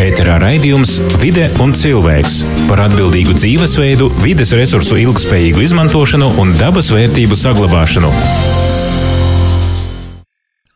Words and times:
Ēterā 0.00 0.38
raidījums 0.40 0.94
Vide 1.20 1.50
un 1.60 1.74
cilvēks 1.76 2.38
par 2.70 2.80
atbildīgu 2.86 3.34
dzīvesveidu, 3.36 4.06
vides 4.22 4.54
resursu 4.56 4.96
ilgspējīgu 4.96 5.60
izmantošanu 5.66 6.30
un 6.40 6.54
dabas 6.56 6.88
vērtību 6.94 7.36
saglabāšanu. 7.36 8.08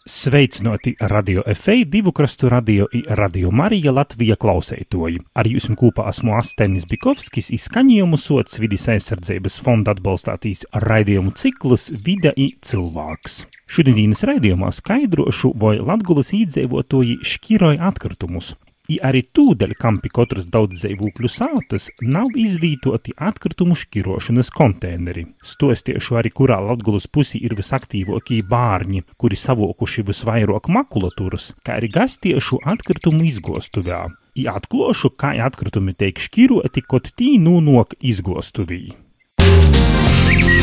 Sveicināti 0.04 0.92
radio 1.00 1.40
FA, 1.56 1.78
divu 1.88 2.12
krastu 2.12 2.50
radio 2.52 2.84
i 2.92 3.00
radio 3.08 3.48
Marija 3.48 3.94
Latvija 3.96 4.36
klausētoji. 4.36 5.22
Ar 5.32 5.48
jums 5.48 5.70
kopā 5.80 6.10
esmu 6.12 6.36
Astenis 6.36 6.84
Bikovskis, 6.90 7.48
izskaņojumu 7.56 8.20
sots 8.20 8.60
vidas 8.60 8.84
aizsardzības 8.92 9.56
fonda 9.64 9.96
atbalstātīs 9.96 10.66
raidījumu 10.84 11.32
ciklus 11.40 11.88
Vida 12.04 12.34
i 12.36 12.50
cilvēks. 12.60 13.40
Šodienas 13.72 14.26
raidījumā 14.28 14.68
skaidrošu, 14.82 15.54
vai 15.56 15.78
Latgulas 15.80 16.34
īdzīvotoji 16.36 17.22
šķiroja 17.24 17.88
atkritumus, 17.88 18.52
I 18.84 18.98
arī 19.00 19.22
tūdaļ, 19.32 19.70
kam 19.80 19.96
pie 19.96 20.10
katras 20.12 20.50
daudzdzīvokļu 20.52 21.28
sātas 21.32 21.86
nav 22.04 22.34
izvītoti 22.36 23.14
atkritumu 23.16 23.76
šķirošanas 23.80 24.50
konteineri. 24.52 25.24
Stostiešu 25.40 26.18
arī, 26.20 26.28
kurā 26.28 26.58
Latgulas 26.60 27.08
pusī 27.08 27.40
ir 27.48 27.56
visaktīvākie 27.56 28.42
bārņi, 28.50 29.06
kuri 29.16 29.40
savokuši 29.40 30.04
visvairāk 30.10 30.68
makulatūras, 30.76 31.54
kā 31.64 31.78
arī 31.78 31.88
gastiešu 31.96 32.60
atkritumu 32.74 33.24
izgostuvē. 33.30 34.02
I 34.36 34.44
atklošu, 34.52 35.14
kā 35.16 35.32
atkritumi 35.46 35.96
tiek 35.96 36.20
šķiroti, 36.20 36.84
kaut 36.84 37.08
tī 37.16 37.38
nonāk 37.40 37.96
izgostuvī. 38.04 38.82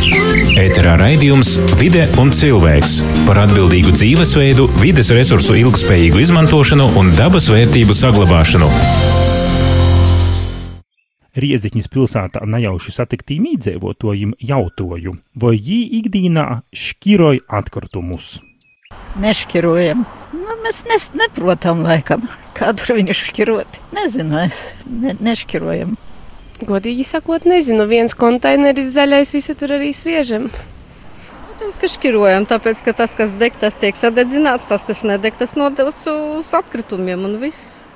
Ēterā 0.02 0.96
raidījums 0.98 1.60
Vide 1.78 2.08
un 2.22 2.32
cilvēks 2.34 2.96
par 3.28 3.44
atbildīgu 3.44 3.94
dzīvesveidu, 3.94 4.66
vides 4.82 5.12
resursu 5.14 5.54
ilgspējīgu 5.60 6.24
izmantošanu 6.24 6.88
un 6.98 7.12
dabas 7.18 7.52
vērtību 7.54 7.94
saglabāšanu. 7.94 8.70
Rieziņas 11.38 11.92
pilsētā 11.94 12.42
nejauši 12.50 12.96
satiktiem 12.98 13.46
iedzīvotājiem 13.54 14.34
jautāju, 14.42 15.16
vai 15.38 15.56
viņi 15.60 16.02
ikdienā 16.02 16.48
šķiroja 16.74 17.46
atkritumus. 17.62 18.40
Nešķirojam. 19.22 20.06
Nu, 20.34 20.58
mēs 20.66 20.82
nes, 20.90 21.12
neprotam, 21.16 21.86
laikam, 21.86 22.26
kādu 22.58 22.98
viņu 22.98 23.16
šķirot. 23.22 23.84
Nezinu, 23.96 24.48
es 24.48 24.64
ne, 24.90 25.14
nešķirojam. 25.22 25.94
Godīgi 26.62 27.06
sakot, 27.08 27.48
nezinu, 27.50 27.88
viens 27.90 28.14
konteineris 28.18 28.92
zaļais, 28.94 29.34
visu 29.34 29.56
tur 29.58 29.74
arī 29.78 29.90
sviežam. 29.98 30.50
Protams, 31.48 31.80
ka 31.82 31.90
šķirojam, 31.90 32.46
tāpēc, 32.50 32.84
ka 32.86 32.94
tas, 32.98 33.16
kas 33.18 33.34
deg, 33.38 33.58
tas 33.62 33.78
tiek 33.82 33.98
sadedzināts, 33.98 34.68
tas, 34.70 34.86
kas 34.86 35.02
nedeg, 35.08 35.38
tas 35.40 35.56
nodots 35.58 36.06
uz 36.12 36.52
atkritumiem 36.58 37.26
un 37.26 37.40
viss. 37.42 37.88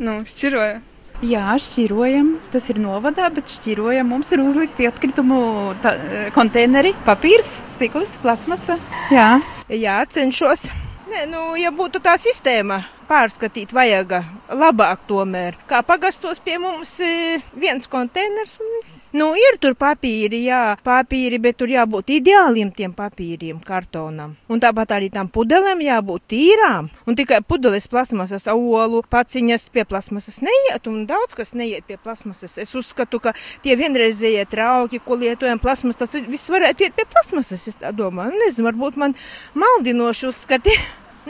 Nu, 0.00 0.20
šķiroja. 0.28 0.82
Jā, 1.24 1.54
šķirojam. 1.62 2.34
Tas 2.52 2.68
ir 2.72 2.80
novadā, 2.82 3.30
bet 3.32 3.48
šķirojam. 3.48 4.10
Mums 4.12 4.32
ir 4.34 4.42
uzlikti 4.44 4.88
atkritumu 4.90 5.40
ta, 5.80 5.94
konteineri, 6.36 6.92
papīrs, 7.06 7.54
stikls, 7.72 8.18
plasmasa. 8.20 8.76
Jā, 9.14 9.38
Jā, 9.72 10.02
cenšos. 10.04 10.66
Nē, 11.08 11.22
nu, 11.30 11.54
ja 11.56 11.70
būtu 11.72 11.96
tā 12.04 12.18
sistēma, 12.20 12.82
pārskatīt 13.08 13.72
vajag 13.74 14.16
labāk 14.54 15.04
tomēr. 15.08 15.56
Kā 15.68 15.80
pagastos 15.86 16.40
pie 16.44 16.56
mums 16.60 16.92
e, 17.04 17.38
viens 17.58 17.86
konteiners 17.90 18.56
un 18.62 18.72
viss. 18.78 19.04
Nu, 19.16 19.30
ir 19.38 19.58
tur 19.62 19.76
papīri, 19.78 20.44
jā, 20.48 20.74
papīri, 20.84 21.38
bet 21.42 21.58
tur 21.60 21.70
jābūt 21.72 22.12
ideāliem 22.16 22.72
tiem 22.74 22.94
papīriem, 22.96 23.60
kartonam. 23.64 24.34
Un 24.50 24.62
tāpat 24.62 24.96
arī 24.96 25.10
tam 25.14 25.30
pudelēm 25.32 25.84
jābūt 25.84 26.26
tīrām. 26.34 26.90
Un 27.06 27.18
tikai 27.18 27.40
pudeles 27.46 27.88
plasmasas 27.90 28.48
olu 28.52 29.04
paciņas 29.10 29.68
pie 29.74 29.86
plasmasas 29.88 30.40
neiet, 30.44 30.90
un 30.90 31.06
daudz 31.10 31.36
kas 31.38 31.54
neiet 31.54 31.86
pie 31.88 31.98
plasmasas. 32.00 32.58
Es 32.62 32.74
uzskatu, 32.78 33.22
ka 33.22 33.34
tie 33.64 33.78
vienreizējie 33.80 34.44
trauki, 34.50 35.02
ko 35.04 35.20
lietojam 35.20 35.62
plasmas, 35.62 36.00
tas 36.00 36.16
viss 36.26 36.52
varētu 36.52 36.88
iet 36.88 36.98
pie 36.98 37.08
plasmasas, 37.08 37.68
es 37.70 37.80
tā 37.80 37.94
domāju. 37.94 38.34
Nu, 38.34 38.44
Nezinu, 38.44 38.68
varbūt 38.68 39.00
man 39.00 39.16
maldinoši 39.58 40.30
uzskati. 40.30 40.78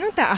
Nu 0.01 0.11
tā. 0.15 0.35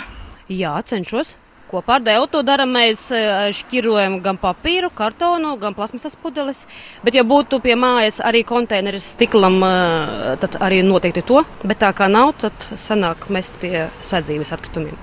Jā, 0.47 0.78
cenšos. 0.88 1.35
Kopā 1.68 1.97
ar 1.97 2.03
Dēlu 2.06 2.30
to 2.31 2.40
darām. 2.47 2.72
Mēs 2.78 3.09
eh, 3.12 3.50
šķirojam 3.52 4.22
gan 4.24 4.38
papīru, 4.40 4.88
kartonu, 4.96 5.58
gan 5.59 5.75
plasmasas 5.75 6.16
pudeles. 6.16 6.63
Bet, 7.03 7.18
ja 7.18 7.25
būtu 7.28 7.59
pie 7.63 7.75
mājas 7.75 8.22
arī 8.24 8.46
konteineris 8.47 9.09
stiklam, 9.18 9.59
eh, 9.68 10.38
tad 10.40 10.56
arī 10.63 10.80
noteikti 10.88 11.25
to. 11.28 11.44
Bet 11.68 11.84
tā 11.84 11.91
kā 11.97 12.08
nav, 12.12 12.38
tad 12.40 12.69
sanāk 12.80 13.28
mest 13.28 13.59
pie 13.59 13.90
sadzīves 14.00 14.56
atkritumiem. 14.56 14.96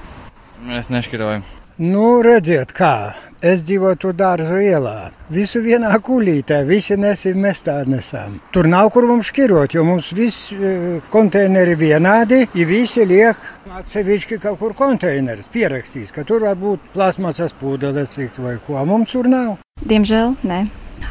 Mēs 0.64 0.88
nešķirojam. 0.88 1.44
Nu, 1.74 2.20
redziet, 2.22 2.70
kā. 2.70 3.16
Es 3.42 3.64
dzīvoju 3.66 3.96
tur 3.98 4.12
dārza 4.14 4.60
ielā. 4.62 5.08
Visu 5.34 5.58
vienā 5.60 5.90
kulītē, 6.06 6.60
visi 6.68 6.94
nesim, 6.94 7.40
mēs 7.42 7.64
tā 7.66 7.80
nesam. 7.90 8.36
Tur 8.54 8.68
nav 8.70 8.92
kur 8.94 9.08
mums 9.08 9.32
šķirot, 9.32 9.74
jo 9.74 9.82
mums 9.84 10.12
viss 10.14 10.52
e, 10.54 11.00
konteineri 11.10 11.74
vienādi, 11.76 12.44
ja 12.54 12.66
visi 12.68 13.02
liek 13.04 13.42
atsevišķi 13.80 14.38
kaut 14.44 14.60
kur 14.62 14.76
konteineris 14.78 15.50
pierakstīs, 15.50 16.14
ka 16.14 16.22
tur 16.22 16.46
var 16.46 16.54
būt 16.62 16.86
plasmasas 16.94 17.56
pūdeles 17.58 18.14
likt 18.20 18.38
vai 18.38 18.54
ko. 18.68 18.78
Mums 18.86 19.10
tur 19.16 19.26
nav. 19.28 19.58
Diemžēl 19.82 20.38
nē. 20.46 20.60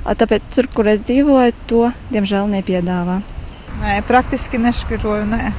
A, 0.08 0.16
Tāpēc 0.16 0.48
tur, 0.56 0.72
kur 0.72 0.88
es 0.88 1.04
dzīvoju, 1.04 1.60
to 1.68 1.92
diemžēl 2.16 2.48
nepiedāvā. 2.56 3.20
Nē, 3.84 4.00
praktiski 4.08 4.64
nešķiroju. 4.64 5.28
Nē. 5.36 5.54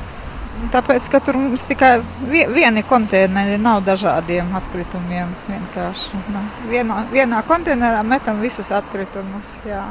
Tāpēc, 0.75 1.07
ka 1.11 1.21
tur 1.21 1.37
mums 1.39 1.65
tikai 1.69 2.01
vie- 2.31 2.47
vieni 2.49 2.83
konteineri 2.83 3.59
nav 3.59 3.83
dažādiem 3.85 4.55
atkritumiem. 4.55 5.29
Vienkārši 5.51 6.23
nē. 6.35 6.43
vienā, 6.71 7.05
vienā 7.13 7.43
konteinerā 7.47 8.03
metam 8.07 8.41
visus 8.41 8.71
atkritumus. 8.71 9.61
Jā. 9.67 9.85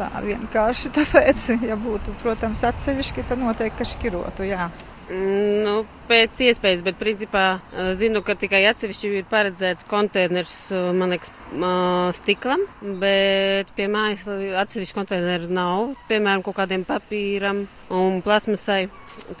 Tā, 0.00 0.08
vienkārši 0.24 0.88
tāpēc, 0.96 1.60
ja 1.68 1.76
būtu, 1.76 2.14
protams, 2.22 2.62
atsevišķi, 2.64 3.24
tad 3.28 3.38
noteikti, 3.38 3.78
ka 3.78 3.84
šķirotu. 3.84 4.46
Jā. 4.48 4.70
Nu, 5.10 5.80
pēc 6.06 6.38
iespējas, 6.46 6.84
bet 6.86 6.98
principā 7.00 7.44
eh, 7.58 7.88
zinu, 7.98 8.20
ka 8.22 8.36
tikai 8.38 8.60
atsevišķi 8.70 9.08
ir 9.18 9.26
paredzēts 9.30 9.82
konteiners, 9.90 10.52
eh, 10.70 10.90
man 10.94 11.10
liekas, 11.10 11.32
eh, 11.50 12.12
stiklam, 12.14 12.62
bet 13.02 13.72
pie 13.74 13.88
mājas 13.90 14.28
atsevišķi 14.62 14.94
konteineru 14.94 15.50
nav, 15.50 15.96
piemēram, 16.06 16.44
kaut 16.46 16.60
kādiem 16.60 16.86
papīram 16.86 17.64
un 17.90 18.22
plasmasai. 18.22 18.84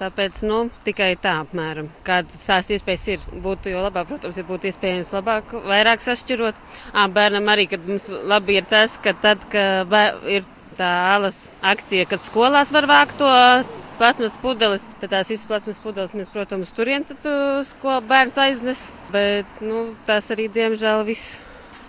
Tāpēc, 0.00 0.42
nu, 0.50 0.64
tikai 0.82 1.12
tā 1.22 1.36
apmēram. 1.44 1.92
Kādas 2.06 2.42
tās 2.48 2.70
iespējas 2.74 3.06
ir, 3.14 3.26
būtu 3.44 3.70
jo 3.70 3.84
labāk, 3.86 4.10
protams, 4.10 4.40
ja 4.40 4.46
būtu 4.48 4.72
iespējams 4.72 5.14
labāk, 5.14 5.54
vairāk 5.70 6.02
sašķirot. 6.02 6.58
Ā, 6.90 7.06
bērnam 7.14 7.46
arī, 7.54 7.70
kad 7.70 7.86
mums 7.86 8.10
labi 8.10 8.58
ir 8.58 8.66
tas, 8.66 8.98
ka 8.98 9.14
tad, 9.14 9.46
ka 9.54 9.84
bē- 9.86 10.16
ir 10.40 10.50
tā 10.80 10.90
alas 11.14 11.44
akcija, 11.60 12.06
kad 12.08 12.22
skolās 12.22 12.72
var 12.72 12.88
vākt 12.88 13.20
tos 13.20 13.90
plasmas 14.00 14.38
pudeles. 14.40 14.86
Tad 15.02 15.12
tās 15.12 15.30
visas 15.32 15.48
plasmas 15.48 15.82
pudeles 15.84 16.16
mēs, 16.16 16.32
protams, 16.32 16.72
turien 16.76 17.04
uh, 17.04 17.60
skola 17.68 18.00
bērns 18.00 18.40
aiznes. 18.40 18.88
Bet, 19.12 19.60
nu, 19.64 19.90
tas 20.08 20.32
arī, 20.32 20.48
diemžēl, 20.52 21.04
viss. 21.08 21.38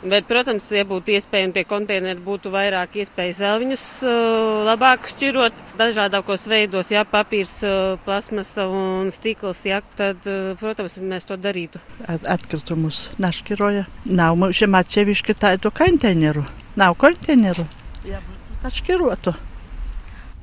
Bet, 0.01 0.25
protams, 0.25 0.65
ja 0.73 0.81
būtu 0.89 1.13
iespējams 1.13 1.53
pie 1.53 1.61
konteineru, 1.69 2.23
būtu 2.25 2.49
vairāk 2.49 2.95
iespējas 3.03 3.41
vēl 3.43 3.59
viņus 3.61 3.83
uh, 4.01 4.63
labāk 4.65 5.05
šķirot 5.11 5.61
dažādākos 5.77 6.47
veidos, 6.49 6.89
ja 6.89 7.03
papīrs, 7.05 7.53
uh, 7.61 8.01
plasmas 8.07 8.55
un 8.63 9.13
stikls, 9.13 9.61
ja, 9.69 9.83
tad, 9.99 10.25
uh, 10.25 10.55
protams, 10.57 10.97
mēs 11.05 11.29
to 11.29 11.37
darītu. 11.37 11.83
At- 12.09 12.25
atkritumus 12.39 13.11
našķiroja. 13.21 13.85
Nav 14.09 14.41
mums 14.41 14.65
atsevišķi 14.65 15.37
tādu 15.45 15.69
konteineru. 15.69 16.47
Nav 16.81 16.97
konteineru. 16.97 17.69
Jā, 18.07 18.23
Отшкируату. 18.63 19.35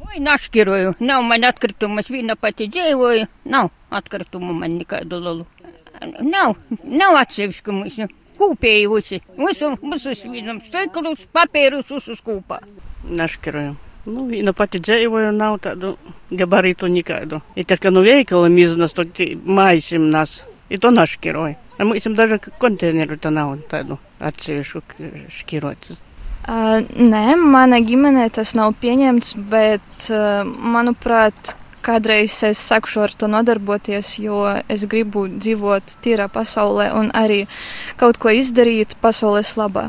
Ой, 0.01 0.19
нашкирую. 0.19 0.97
На, 0.99 1.21
у 1.21 1.23
меня 1.23 1.51
открытому 1.51 2.03
свина 2.03 2.37
потедеевую. 2.37 3.29
На, 3.45 3.71
открытому 3.91 4.53
man 4.53 4.79
nekādu 4.79 5.21
lalu. 5.21 5.47
Nav, 6.01 6.57
nav 6.83 7.19
atsevišķu 7.23 7.75
mūsu. 7.75 8.09
Kūpējusi. 8.39 9.21
Visu, 9.37 9.73
visu 9.83 10.15
svinam 10.15 10.61
steklus, 10.63 11.27
papīrus 11.35 11.91
uz 11.91 12.23
kūpā. 12.23 12.63
Naškiruju. 13.05 13.77
Nu, 14.07 14.31
и 14.31 14.43
на 14.43 14.55
потедзеевую 14.55 15.33
нау 15.33 15.59
таду 15.59 15.99
габариту 16.31 16.87
никаду. 16.87 17.43
И 17.57 17.65
только 17.65 17.91
ну 17.91 18.03
вейкалом 18.03 18.57
из 18.57 18.77
нас, 18.77 18.93
то 18.93 19.05
майсим 19.45 20.09
нас. 20.09 20.45
И 20.69 20.79
то 20.79 20.91
наш 20.91 21.19
герой. 21.21 21.57
А 21.79 21.85
мы 21.85 22.01
сим 22.01 22.15
даже 22.15 22.39
контейнеры-то 22.39 23.31
нау 23.31 23.59
таду 23.59 23.99
отсевишу 24.19 24.83
шкироть. 25.29 25.91
Uh, 26.49 26.81
nē, 26.97 27.37
manā 27.37 27.83
ģimenē 27.85 28.31
tas 28.33 28.55
nav 28.57 28.73
pieņemts, 28.81 29.35
bet, 29.53 29.89
uh, 30.09 30.49
manuprāt, 30.49 31.53
kādreiz 31.85 32.35
es 32.47 32.61
sākšu 32.71 33.03
ar 33.05 33.15
to 33.17 33.29
nodarboties, 33.31 34.15
jo 34.21 34.43
es 34.69 34.85
gribu 34.91 35.27
dzīvot 35.29 35.99
tīrā 36.05 36.29
pasaulē 36.33 36.91
un 36.97 37.13
arī 37.17 37.45
kaut 38.01 38.21
ko 38.21 38.33
izdarīt 38.35 38.97
pasaules 39.03 39.55
labā. 39.61 39.89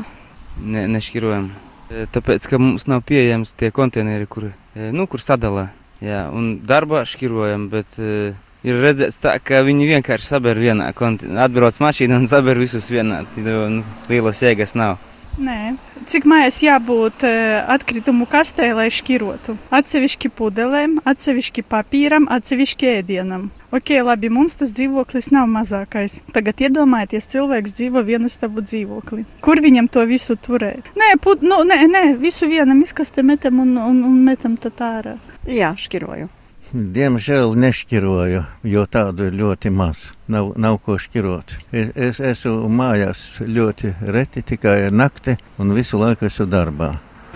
Ne, 0.60 0.86
nešķirojam. 0.92 1.50
E, 1.90 2.06
Tāpēc, 2.14 2.46
ka 2.50 2.60
mums 2.60 2.86
nav 2.90 3.02
pieejams 3.08 3.54
tie 3.58 3.72
konteineri, 3.74 4.28
kur, 4.30 4.50
e, 4.50 4.90
nu, 4.94 5.08
kur 5.10 5.22
sadalā. 5.22 5.70
Jā, 6.00 6.26
un 6.32 6.54
darbā 6.64 7.02
šķirojam, 7.08 7.68
bet 7.72 7.98
e, 8.00 8.32
ir 8.64 8.80
redzēts 8.84 9.20
tā, 9.20 9.36
ka 9.44 9.60
viņi 9.66 9.88
vienkārši 9.96 10.30
saber 10.30 10.60
vienā 10.60 10.88
konteinerā. 10.96 11.48
Atbrauc 11.48 11.80
mašīna 11.82 12.20
un 12.20 12.28
saber 12.30 12.60
visus 12.60 12.88
vienā. 12.92 13.24
Nu, 13.36 13.82
lielas 14.12 14.44
jēgas 14.44 14.76
nav. 14.78 15.00
Nē, 15.38 15.76
cik 16.10 16.26
mājās 16.28 16.58
jābūt 16.64 17.22
uh, 17.26 17.60
atkritumu 17.70 18.26
kastē, 18.30 18.72
lai 18.74 18.88
šķirotu? 18.90 19.54
Atsevišķi 19.70 20.30
pudelēm, 20.34 20.96
atsevišķi 21.06 21.64
papīram, 21.70 22.26
atsevišķi 22.34 22.90
ēdienam. 22.96 23.46
Ok, 23.70 23.92
labi, 24.02 24.32
mums 24.34 24.58
tas 24.58 24.72
dzīvoklis 24.74 25.30
nav 25.30 25.46
mazākais. 25.52 26.18
Tagad 26.34 26.64
iedomājieties, 26.66 27.30
cilvēks 27.30 27.76
dzīvo 27.78 28.02
vienastabu 28.08 28.64
dzīvoklī. 28.66 29.22
Kur 29.46 29.62
viņam 29.62 29.86
to 29.94 30.02
visu 30.10 30.34
turēt? 30.34 30.90
Nē, 30.98 31.12
put, 31.22 31.46
nu, 31.46 31.62
nē, 31.68 31.84
nē, 31.92 32.04
visu 32.18 32.50
vienam 32.50 32.82
izkastē 32.82 33.22
metam 33.22 33.62
un, 33.62 33.76
un, 33.78 34.02
un 34.10 34.20
metam 34.26 34.58
tad 34.58 34.82
ārā. 34.82 35.16
Jā, 35.46 35.76
šķiroju. 35.78 36.26
Diemžēl 36.70 37.56
nešķiroju, 37.58 38.44
jo 38.70 38.82
tādu 38.86 39.24
ir 39.26 39.34
ļoti 39.34 39.72
maz. 39.74 40.04
Nav, 40.30 40.52
nav 40.54 40.76
ko 40.84 40.94
šķirot. 41.02 41.56
Es, 41.74 41.88
es 41.98 42.20
esmu 42.22 42.68
mājās 42.70 43.24
ļoti 43.42 43.90
reti, 44.14 44.44
tikai 44.46 44.84
nakti 44.94 45.34
un 45.58 45.74
visu 45.74 45.98
laiku 45.98 46.28
esmu 46.28 46.46
darbā. 46.46 46.92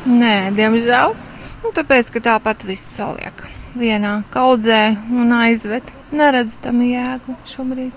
Nē, 0.06 0.52
diemžēl. 0.54 1.16
Nu, 1.64 1.72
tāpēc, 1.74 2.12
ka 2.14 2.22
tāpat 2.22 2.62
viss 2.68 2.94
saliek 2.94 3.42
vienā 3.74 4.20
kaudzē 4.30 4.94
un 5.10 5.34
aizved. 5.34 5.90
Neredzu 6.14 6.60
tam 6.62 6.84
jēgu 6.86 7.34
šobrīd. 7.50 7.96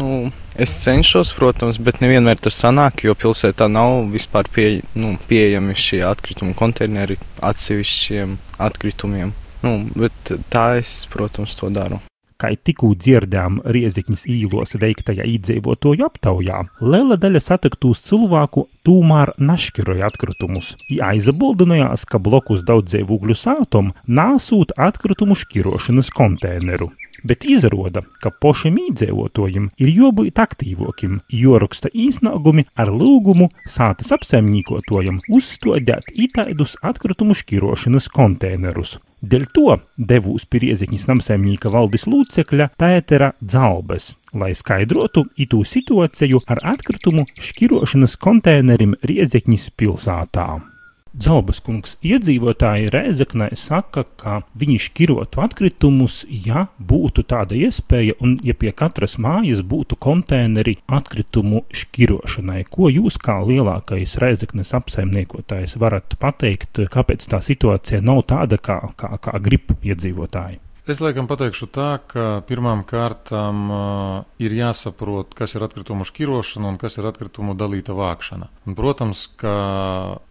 Nu, 0.00 0.32
es 0.58 0.72
cenšos, 0.82 1.30
protams, 1.36 1.78
bet 1.78 2.00
nevienmēr 2.02 2.40
tas 2.42 2.58
sanāk, 2.58 3.04
jo 3.06 3.14
pilsētā 3.14 3.68
nav 3.70 4.08
vispār 4.10 4.50
pie, 4.50 4.66
nu, 4.98 5.14
pieejami 5.30 5.76
šie 5.78 6.02
atkritumu 6.08 6.56
konteineri 6.58 7.20
atsevišķiem 7.38 8.34
atkritumiem. 8.66 9.36
Nu, 9.62 9.76
bet 9.94 10.32
tā 10.50 10.72
es, 10.80 11.02
protams, 11.10 11.54
to 11.58 11.70
daru. 11.72 12.00
Kā 12.42 12.48
tikko 12.58 12.88
dzirdējām 12.98 13.60
Riezikņas 13.70 14.24
īlos 14.26 14.74
veiktajā 14.82 15.22
iedzīvotāju 15.30 16.02
aptaujā, 16.08 16.64
liela 16.82 17.14
daļa 17.22 17.42
satiktūs 17.44 18.02
cilvēku 18.08 18.64
tomēr 18.82 19.30
nešķiroja 19.38 20.08
atkritumus. 20.10 20.72
Aizabildinājās, 21.06 22.02
ka 22.10 22.18
blokus 22.18 22.64
daudzdzīvokļu 22.66 23.38
sātum 23.38 23.92
nāsūt 24.10 24.74
atkritumu 24.74 25.38
šķirošanas 25.38 26.10
konteineru. 26.18 26.90
Bet 27.22 27.44
izrāda, 27.46 28.02
ka 28.22 28.32
pašam 28.42 28.80
iedzīvotājiem 28.82 29.68
ir 29.78 29.90
jābūt 29.94 30.40
aktīvākiem, 30.42 31.20
joraksta 31.30 31.92
īsnāgumi 31.94 32.66
ar 32.74 32.90
lūgumu 32.90 33.46
sātas 33.70 34.10
apsaimniekotājiem 34.16 35.20
uzstādīt 35.30 36.10
itāidus 36.26 36.74
atkritumu 36.82 37.36
šķirošanas 37.38 38.10
konteinerus. 38.12 38.96
Dēļ 39.22 39.44
to 39.54 39.76
devūs 40.10 40.48
pie 40.50 40.64
Rieziņas 40.64 41.06
namsaimnieka 41.12 41.70
valdes 41.70 42.08
lūcekļa 42.10 42.72
Pētera 42.74 43.30
Dzalbes, 43.38 44.16
lai 44.34 44.50
skaidrotu 44.58 45.28
itū 45.38 45.62
situāciju 45.62 46.42
ar 46.50 46.64
atkritumu 46.74 47.28
šķirošanas 47.38 48.18
konteinerim 48.18 48.98
Rieziņas 49.06 49.70
pilsētā. 49.78 50.71
Dzalbas 51.12 51.58
kungs 51.60 51.98
iedzīvotāji 52.00 52.88
Rēzeknē 52.92 53.50
saka, 53.60 54.06
ka 54.16 54.38
viņi 54.56 54.78
šķirotu 54.80 55.42
atkritumus, 55.44 56.22
ja 56.24 56.64
būtu 56.80 57.26
tāda 57.28 57.58
iespēja 57.58 58.16
un 58.24 58.38
ja 58.40 58.56
pie 58.56 58.72
katras 58.72 59.18
mājas 59.20 59.60
būtu 59.60 59.98
konteineri 60.00 60.78
atkritumu 60.88 61.66
šķirošanai. 61.68 62.64
Ko 62.72 62.88
jūs 62.88 63.20
kā 63.20 63.42
lielākais 63.44 64.16
Rēzeknes 64.24 64.72
apsaimniekotājs 64.80 65.76
varat 65.84 66.16
pateikt, 66.22 66.80
kāpēc 66.96 67.28
tā 67.28 67.44
situācija 67.44 68.00
nav 68.00 68.24
tāda, 68.32 68.56
kā, 68.56 68.80
kā, 68.96 69.12
kā 69.20 69.36
grib 69.44 69.76
iedzīvotāji? 69.84 70.62
Es 70.82 70.98
laikam 70.98 71.28
pateikšu 71.30 71.68
tā, 71.70 72.00
ka 72.10 72.40
pirmām 72.42 72.80
kārtām 72.82 73.58
uh, 73.70 74.14
ir 74.42 74.50
jāsaprot, 74.50 75.30
kas 75.38 75.52
ir 75.54 75.62
atkritumu 75.62 76.02
šķirošana 76.02 76.72
un 76.72 76.78
kas 76.80 76.96
ir 76.98 77.06
atkritumu 77.06 77.54
dalīta 77.54 77.94
vākšana. 77.94 78.48
Un, 78.66 78.74
protams, 78.74 79.28
ka 79.38 79.52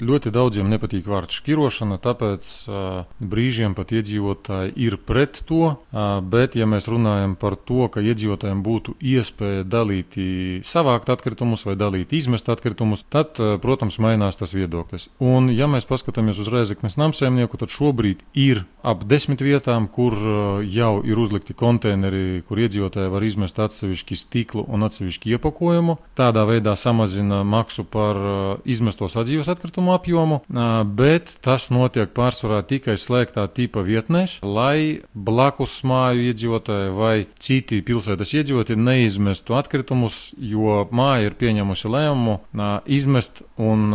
ļoti 0.03 0.33
daudziem 0.35 0.67
nepatīk 0.73 1.07
vārds 1.07 1.37
šķirošana, 1.39 2.01
tāpēc 2.03 2.49
uh, 2.67 3.05
brīžiem 3.23 3.77
pat 3.77 3.93
iedzīvotāji 3.95 4.75
ir 4.75 4.97
pret 4.99 5.39
to, 5.47 5.61
uh, 5.71 6.09
bet 6.19 6.59
ja 6.59 6.67
mēs 6.67 6.91
runājam 6.91 7.37
par 7.39 7.55
to, 7.55 7.87
ka 7.87 8.03
iedzīvotājiem 8.03 8.65
būtu 8.67 8.97
iespēja 8.99 9.63
dalīt, 9.63 10.19
savākt 10.67 11.13
atkritumus 11.15 11.63
vai 11.63 11.77
dalīt 11.79 12.11
izmest 12.11 12.51
atkritumus, 12.51 13.05
tad, 13.07 13.39
uh, 13.39 13.55
protams, 13.63 14.01
mainās 14.03 14.35
tas 14.43 14.51
viedoklis. 14.51 15.07
Un, 15.23 15.47
ja 15.55 15.71
mēs 15.71 15.87
paskatāmies 15.87 16.43
uz 16.43 16.51
Reizeknes 16.51 16.99
namsēmnieku, 16.99 17.63
tad 17.63 17.71
šobrīd 17.71 18.27
ir 18.35 18.65
ap 18.83 19.07
desmit 19.07 19.39
vietām, 19.47 19.87
kur 19.87 20.19
uh, 20.19 20.40
jau 20.65 21.01
ir 21.07 21.19
uzlikti 21.21 21.55
konteineri, 21.57 22.41
kur 22.47 22.59
iedzīvotāji 22.61 23.11
var 23.11 23.25
izmest 23.25 23.59
atsevišķi 23.61 24.17
stiklu 24.17 24.65
un 24.67 24.85
atsevišķi 24.87 25.35
iepakojumu. 25.35 25.97
Tādā 26.17 26.45
veidā 26.49 26.75
samazina 26.79 27.41
maksu 27.47 27.85
par 27.87 28.19
uh, 28.19 28.35
izmesto 28.65 29.09
sadzīves 29.11 29.49
atkritumu 29.51 29.93
apjomu, 29.95 30.41
uh, 30.41 30.81
bet 30.85 31.35
tas 31.45 31.69
notiek 31.73 32.11
pārsvarā 32.15 32.61
tikai 32.67 32.97
slēgtā 32.99 33.45
tipa 33.55 33.83
vietnēs, 33.85 34.39
lai 34.43 35.01
blakus 35.13 35.79
māju 35.87 36.27
iedzīvotāji 36.31 36.95
vai 36.97 37.15
citi 37.41 37.81
pilsētas 37.85 38.35
iedzīvotāji 38.39 38.79
neizmestu 38.81 39.57
atkritumus, 39.59 40.31
jo 40.37 40.81
māja 40.91 41.29
ir 41.29 41.37
pieņemusi 41.39 41.91
lēmumu 41.91 42.37
uh, 42.39 42.79
izmest 42.85 43.43
un 43.61 43.91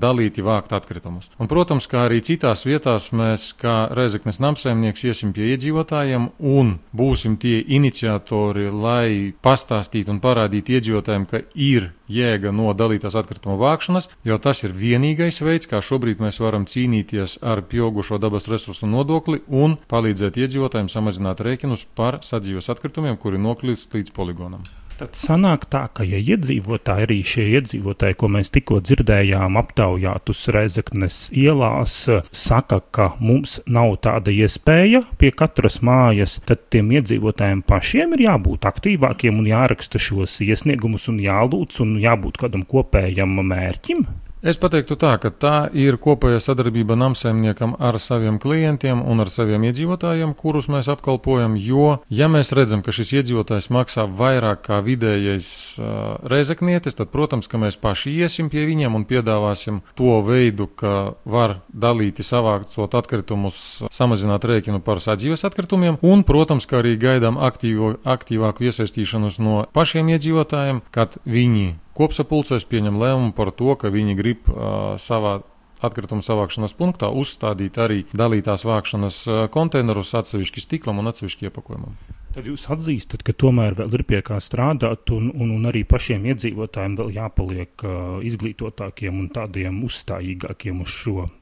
dalīti 0.00 0.42
vākt 0.44 0.72
atkritumus. 0.76 1.28
Un, 1.40 1.48
protams, 1.50 1.86
kā 1.90 2.06
arī 2.08 2.20
citās 2.24 2.64
vietās 2.64 3.10
mēs, 3.16 3.50
kā 3.60 3.90
Reizeknes 3.96 4.40
namsēmnieks, 4.42 5.04
iesim 5.10 5.34
pie 5.36 5.52
iedzīvotājiem 5.54 5.89
iedzīvotājiem 5.90 6.30
un 6.38 6.78
būsim 6.94 7.36
tie 7.36 7.60
iniciatori, 7.66 8.70
lai 8.70 9.34
pastāstītu 9.42 10.10
un 10.10 10.20
parādītu 10.20 10.78
iedzīvotājiem, 10.78 11.26
ka 11.26 11.42
ir 11.54 11.92
jēga 12.08 12.52
no 12.52 12.72
dalītās 12.74 13.14
atkrituma 13.14 13.56
vākšanas, 13.58 14.08
jo 14.24 14.38
tas 14.38 14.62
ir 14.64 14.72
vienīgais 14.72 15.40
veids, 15.42 15.66
kā 15.66 15.80
šobrīd 15.80 16.20
mēs 16.20 16.40
varam 16.40 16.66
cīnīties 16.66 17.40
ar 17.42 17.62
pieaugušo 17.62 18.18
dabas 18.18 18.48
resursu 18.48 18.86
nodokli 18.86 19.42
un 19.48 19.78
palīdzēt 19.88 20.36
iedzīvotājiem 20.36 20.88
samazināt 20.88 21.40
rēķinus 21.40 21.86
par 21.94 22.20
sadzīves 22.22 22.70
atkritumiem, 22.70 23.16
kuri 23.16 23.38
nokļūst 23.38 23.94
līdz 23.94 24.14
poligonam. 24.14 24.79
Tad 25.00 25.16
sanāk 25.16 25.62
tā, 25.72 25.86
ka 25.96 26.04
ja 26.04 26.18
iedzīvotāji, 26.20 27.06
arī 27.06 27.14
šie 27.24 27.46
iedzīvotāji, 27.56 28.18
ko 28.20 28.28
mēs 28.34 28.52
tikko 28.52 28.82
dzirdējām, 28.84 29.56
aptaujātus 29.56 30.42
Reizeknes 30.52 31.22
ielās, 31.32 31.94
saka, 32.36 32.82
ka 32.92 33.06
mums 33.16 33.56
nav 33.64 33.94
tāda 34.04 34.34
iespēja 34.34 35.06
pie 35.16 35.32
katras 35.32 35.80
mājas, 35.80 36.36
tad 36.44 36.68
tiem 36.68 36.92
iedzīvotājiem 37.00 37.64
pašiem 37.64 38.12
ir 38.18 38.26
jābūt 38.26 38.68
aktīvākiem 38.68 39.40
un 39.40 39.48
jāraksta 39.48 39.96
šos 39.96 40.36
iesniegumus 40.44 41.08
un 41.08 41.24
jālūdz 41.24 41.80
un 41.86 41.96
jābūt 42.04 42.42
kādam 42.44 42.68
kopējam 42.68 43.40
mērķim. 43.40 44.04
Es 44.40 44.56
teiktu 44.56 44.96
tā, 44.96 45.18
ka 45.20 45.28
tā 45.28 45.56
ir 45.76 45.98
kopēja 46.00 46.38
sadarbība 46.40 46.94
namsaimniekam 46.96 47.74
ar 47.76 47.98
saviem 48.00 48.38
klientiem 48.40 49.02
un 49.04 49.20
ar 49.20 49.28
saviem 49.28 49.66
iedzīvotājiem, 49.68 50.32
kurus 50.32 50.64
mēs 50.72 50.88
apkalpojam. 50.88 51.58
Jo, 51.60 51.98
ja 52.08 52.24
mēs 52.32 52.54
redzam, 52.56 52.80
ka 52.80 52.88
šis 52.88 53.12
iedzīvotājs 53.18 53.68
maksā 53.68 54.06
vairāk 54.08 54.62
kā 54.64 54.78
vidējais 54.86 55.50
uh, 55.76 56.16
reizeknietis, 56.24 56.96
tad, 56.96 57.10
protams, 57.12 57.50
ka 57.52 57.60
mēs 57.60 57.76
paši 57.76 58.14
iesim 58.16 58.48
pie 58.48 58.64
viņiem 58.70 58.96
un 58.96 59.04
piedāvāsim 59.04 59.82
to 60.00 60.16
veidu, 60.24 60.70
ka 60.72 61.20
var 61.28 61.58
dalīti 61.68 62.24
savācot 62.24 62.96
atkritumus, 62.96 63.82
samazināt 63.92 64.48
rēķinu 64.48 64.80
par 64.80 65.04
sadzīves 65.04 65.44
atkritumiem, 65.50 66.00
un, 66.00 66.24
protams, 66.24 66.64
ka 66.64 66.80
arī 66.80 66.96
gaidām 66.96 67.36
aktīvo, 67.36 67.98
aktīvāku 68.08 68.70
iesaistīšanos 68.72 69.36
no 69.44 69.66
pašiem 69.76 70.14
iedzīvotājiem, 70.16 70.80
kad 70.96 71.20
viņi 71.28 71.74
kopsapulcēs 72.00 72.66
pieņem 72.70 72.98
lēmumu 73.00 73.34
par 73.36 73.52
to, 73.56 73.74
ka 73.78 73.92
viņi 73.92 74.16
grib 74.18 74.48
uh, 74.50 74.96
savā 75.00 75.40
atkritumu 75.80 76.24
savākšanas 76.24 76.74
punktā 76.76 77.08
uzstādīt 77.08 77.78
arī 77.80 78.02
dalītās 78.12 78.66
vākšanas 78.68 79.22
konteinerus 79.54 80.12
atsevišķi 80.18 80.64
stiklam 80.66 81.00
un 81.00 81.08
atsevišķi 81.08 81.48
iepakojumam. 81.48 81.94
Tad 82.30 82.46
jūs 82.46 82.68
atzīstat, 82.70 83.24
ka 83.26 83.32
tomēr 83.34 83.74
vēl 83.78 83.96
ir 83.98 84.04
pie 84.06 84.20
kā 84.22 84.36
strādāt, 84.38 85.10
un, 85.10 85.32
un, 85.34 85.50
un 85.56 85.64
arī 85.66 85.82
pašiem 85.88 86.28
iedzīvotājiem 86.30 86.98
vēl 87.00 87.14
jāpaliek 87.16 87.82
uh, 87.82 87.94
izglītotākiem 88.28 89.18
un 89.18 89.30
tādiem 89.34 89.80
uzstājīgākiem 89.88 90.84
uz 90.84 90.94
šo 90.94 91.24
uh, 91.24 91.32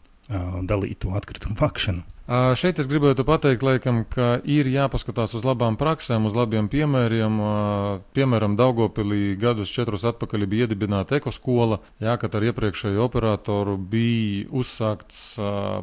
dalīto 0.64 1.12
atkritumu 1.18 1.58
vākšanu. 1.60 2.06
Šeit 2.28 2.76
es 2.76 2.84
gribētu 2.84 3.24
pateikt, 3.24 3.62
laikam, 3.64 4.02
ka 4.04 4.34
ir 4.44 4.68
jāpaskatās 4.68 5.32
uz 5.38 5.46
labām 5.48 5.78
praksēm, 5.80 6.26
uz 6.28 6.34
labiem 6.36 6.66
piemēriem. 6.68 7.38
Piemēram, 8.12 8.52
Daugopilī 8.58 9.32
gadus 9.40 9.72
četrus 9.72 10.04
atpakaļ 10.10 10.44
bija 10.44 10.66
iedibināta 10.66 11.16
ekoskola, 11.16 11.78
jā, 12.04 12.18
kad 12.20 12.36
ar 12.36 12.44
iepriekšēju 12.50 13.00
operatoru 13.00 13.78
bija 13.80 14.44
uzsākts 14.52 15.22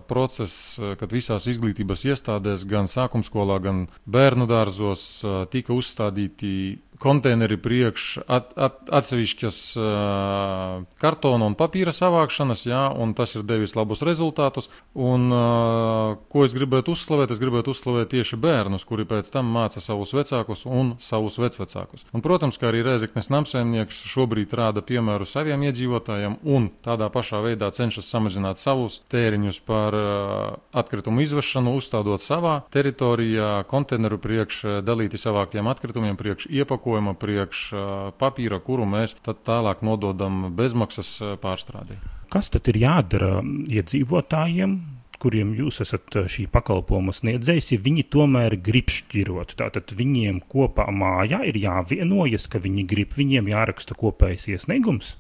process, 0.05 0.77
kad 1.01 1.17
visās 1.17 1.49
izglītības 1.49 2.05
iestādēs, 2.13 2.69
gan 2.69 2.85
sākumskolā, 2.93 3.57
gan 3.65 3.87
bērnu 4.05 4.45
dārzos 4.45 5.25
tika 5.49 5.73
uzstādīti 5.73 6.53
konteineri 6.99 7.57
priekš 7.59 8.05
at, 8.27 8.51
at, 8.55 8.77
atsevišķas 8.93 9.59
uh, 9.79 10.85
kartona 11.01 11.49
un 11.49 11.55
papīra 11.57 11.93
savākšanas, 11.95 12.65
jā, 12.69 12.81
un 12.91 13.13
tas 13.17 13.35
ir 13.35 13.45
devis 13.47 13.75
labus 13.75 14.03
rezultātus. 14.05 14.69
Un, 14.93 15.27
uh, 15.33 16.15
ko 16.31 16.45
es 16.47 16.55
gribētu 16.55 16.95
uzslavēt? 16.95 17.33
Es 17.35 17.41
gribētu 17.41 17.73
uzslavēt 17.75 18.13
tieši 18.15 18.39
bērnus, 18.41 18.85
kuri 18.87 19.07
pēc 19.09 19.29
tam 19.33 19.49
māca 19.55 19.83
savus 19.83 20.13
vecākus 20.15 20.65
un 20.69 20.95
savus 21.03 21.39
vecvecākus. 21.41 22.05
Un, 22.13 22.23
protams, 22.25 22.59
kā 22.61 22.69
arī 22.71 22.85
Rēzeknes 22.85 23.31
namsēmnieks 23.33 24.03
šobrīd 24.11 24.55
rāda 24.55 24.83
piemēru 24.85 25.27
saviem 25.27 25.67
iedzīvotājiem 25.67 26.39
un 26.55 26.69
tādā 26.85 27.09
pašā 27.13 27.41
veidā 27.43 27.71
cenšas 27.75 28.09
samazināt 28.11 28.61
savus 28.61 29.01
tēriņus 29.11 29.61
par 29.67 29.99
uh, 29.99 30.55
atkritumu 30.75 31.25
izvešanu, 31.25 31.75
uzstādot 31.79 32.23
savā 32.23 32.59
teritorijā 32.73 33.65
konteineru 33.69 34.19
priekš 34.21 34.63
dalīti 34.85 35.19
savāktiem 35.19 35.67
atkritumiem, 35.71 36.17
priekš 36.19 36.47
iepakojuma, 36.85 37.15
priekš 37.17 37.73
papīra, 38.19 38.59
kuru 38.61 38.85
mēs 38.85 39.15
tālāk 39.45 39.81
nododam 39.81 40.53
bezmaksas 40.55 41.39
pārstrādē. 41.41 41.97
Kas 42.29 42.49
tad 42.49 42.67
ir 42.67 42.77
jādara 42.77 43.41
iedzīvotājiem, 43.41 44.77
kuriem 45.21 45.53
jūs 45.57 45.81
esat 45.83 46.17
šī 46.31 46.47
pakalpojuma 46.53 47.13
sniedzējs, 47.15 47.71
ja 47.73 47.81
viņi 47.85 48.05
tomēr 48.13 48.57
grib 48.63 48.91
šķirot. 48.93 49.55
Tātad 49.59 49.93
viņiem 49.97 50.41
kopā 50.51 50.87
mājā 50.93 51.41
ir 51.49 51.59
jāvienojas, 51.59 52.47
ka 52.51 52.61
viņi 52.63 52.85
grib, 52.89 53.13
viņiem 53.17 53.49
jāraksta 53.51 53.97
kopējs 53.97 54.49
iesniegums? 54.55 55.15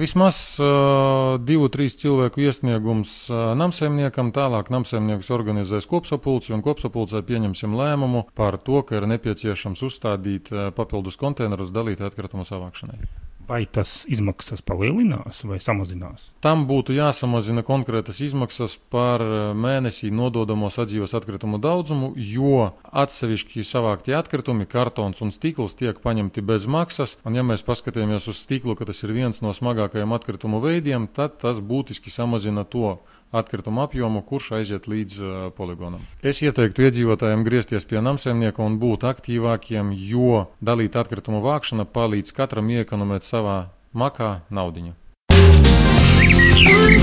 Vismaz 0.00 0.40
uh, 0.62 1.36
divu, 1.44 1.68
trīs 1.72 1.98
cilvēku 2.00 2.46
iesniegums 2.46 3.14
uh, 3.28 3.52
namsēmniekam, 3.58 4.32
tālāk 4.36 4.72
namsēmnieks 4.72 5.32
organizēs 5.34 5.88
kopsapulci 5.90 6.54
un 6.56 6.64
kopsapulcē 6.64 7.24
pieņemsim 7.28 7.76
lēmumu 7.76 8.26
par 8.38 8.60
to, 8.64 8.82
ka 8.86 9.00
ir 9.00 9.08
nepieciešams 9.12 9.84
uzstādīt 9.90 10.52
uh, 10.54 10.68
papildus 10.76 11.20
konteinerus 11.20 11.74
dalītai 11.74 12.08
atkritumu 12.08 12.48
savākšanai. 12.48 13.27
Vai 13.48 13.62
tas 13.64 14.02
izmaksas 14.12 14.60
palielinās 14.60 15.40
vai 15.48 15.56
samazinās? 15.64 16.26
Tam 16.44 16.66
būtu 16.68 16.92
jāsamazina 16.92 17.62
konkrētas 17.64 18.20
izmaksas 18.26 18.74
par 18.92 19.24
mēnesī 19.56 20.10
nododamo 20.12 20.68
sadzīves 20.68 21.14
atkritumu 21.16 21.56
daudzumu, 21.64 22.10
jo 22.20 22.66
atsevišķi 22.92 23.64
savāktie 23.64 24.12
atkritumi, 24.18 24.68
kartons 24.68 25.24
un 25.24 25.32
stikls 25.32 25.78
tiek 25.80 25.96
paņemti 26.04 26.44
bez 26.44 26.68
maksas. 26.68 27.16
Un, 27.24 27.38
ja 27.40 27.46
mēs 27.46 27.64
paskatāmies 27.64 28.28
uz 28.28 28.42
stiklu, 28.44 28.76
ka 28.76 28.84
tas 28.90 29.00
ir 29.06 29.16
viens 29.16 29.40
no 29.40 29.54
smagākajiem 29.56 30.12
atkritumu 30.18 30.60
veidiem, 30.60 31.08
tad 31.08 31.40
tas 31.40 31.64
būtiski 31.64 32.12
samazina 32.12 32.68
to 32.68 32.98
atkritumu 33.32 33.82
apjomu, 33.84 34.22
kurš 34.26 34.52
aiziet 34.60 34.88
līdz 34.90 35.18
uh, 35.20 35.34
poligonam. 35.56 36.04
Es 36.22 36.42
ieteiktu 36.44 36.86
iedzīvotājiem 36.88 37.44
griezties 37.46 37.88
pie 37.88 38.02
namsēmnieka 38.04 38.64
un 38.64 38.78
būt 38.80 39.04
aktīvākiem, 39.08 39.92
jo 40.10 40.46
dalīt 40.64 40.96
atkritumu 40.98 41.42
vākšana 41.44 41.88
palīdz 41.92 42.32
katram 42.36 42.70
iekonomēt 42.78 43.26
savā 43.26 43.68
makā 43.92 44.40
naudiņu. 44.50 44.96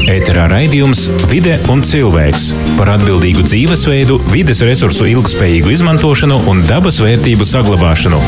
Ēterā 0.05 0.45
raidījums 0.51 1.07
Vide 1.31 1.55
un 1.71 1.81
cilvēks 1.85 2.51
par 2.77 2.91
atbildīgu 2.97 3.45
dzīvesveidu, 3.47 4.19
vides 4.33 4.61
resursu 4.67 5.09
ilgspējīgu 5.09 5.73
izmantošanu 5.73 6.43
un 6.51 6.65
dabas 6.69 7.01
vērtību 7.03 7.47
saglabāšanu 7.47 8.21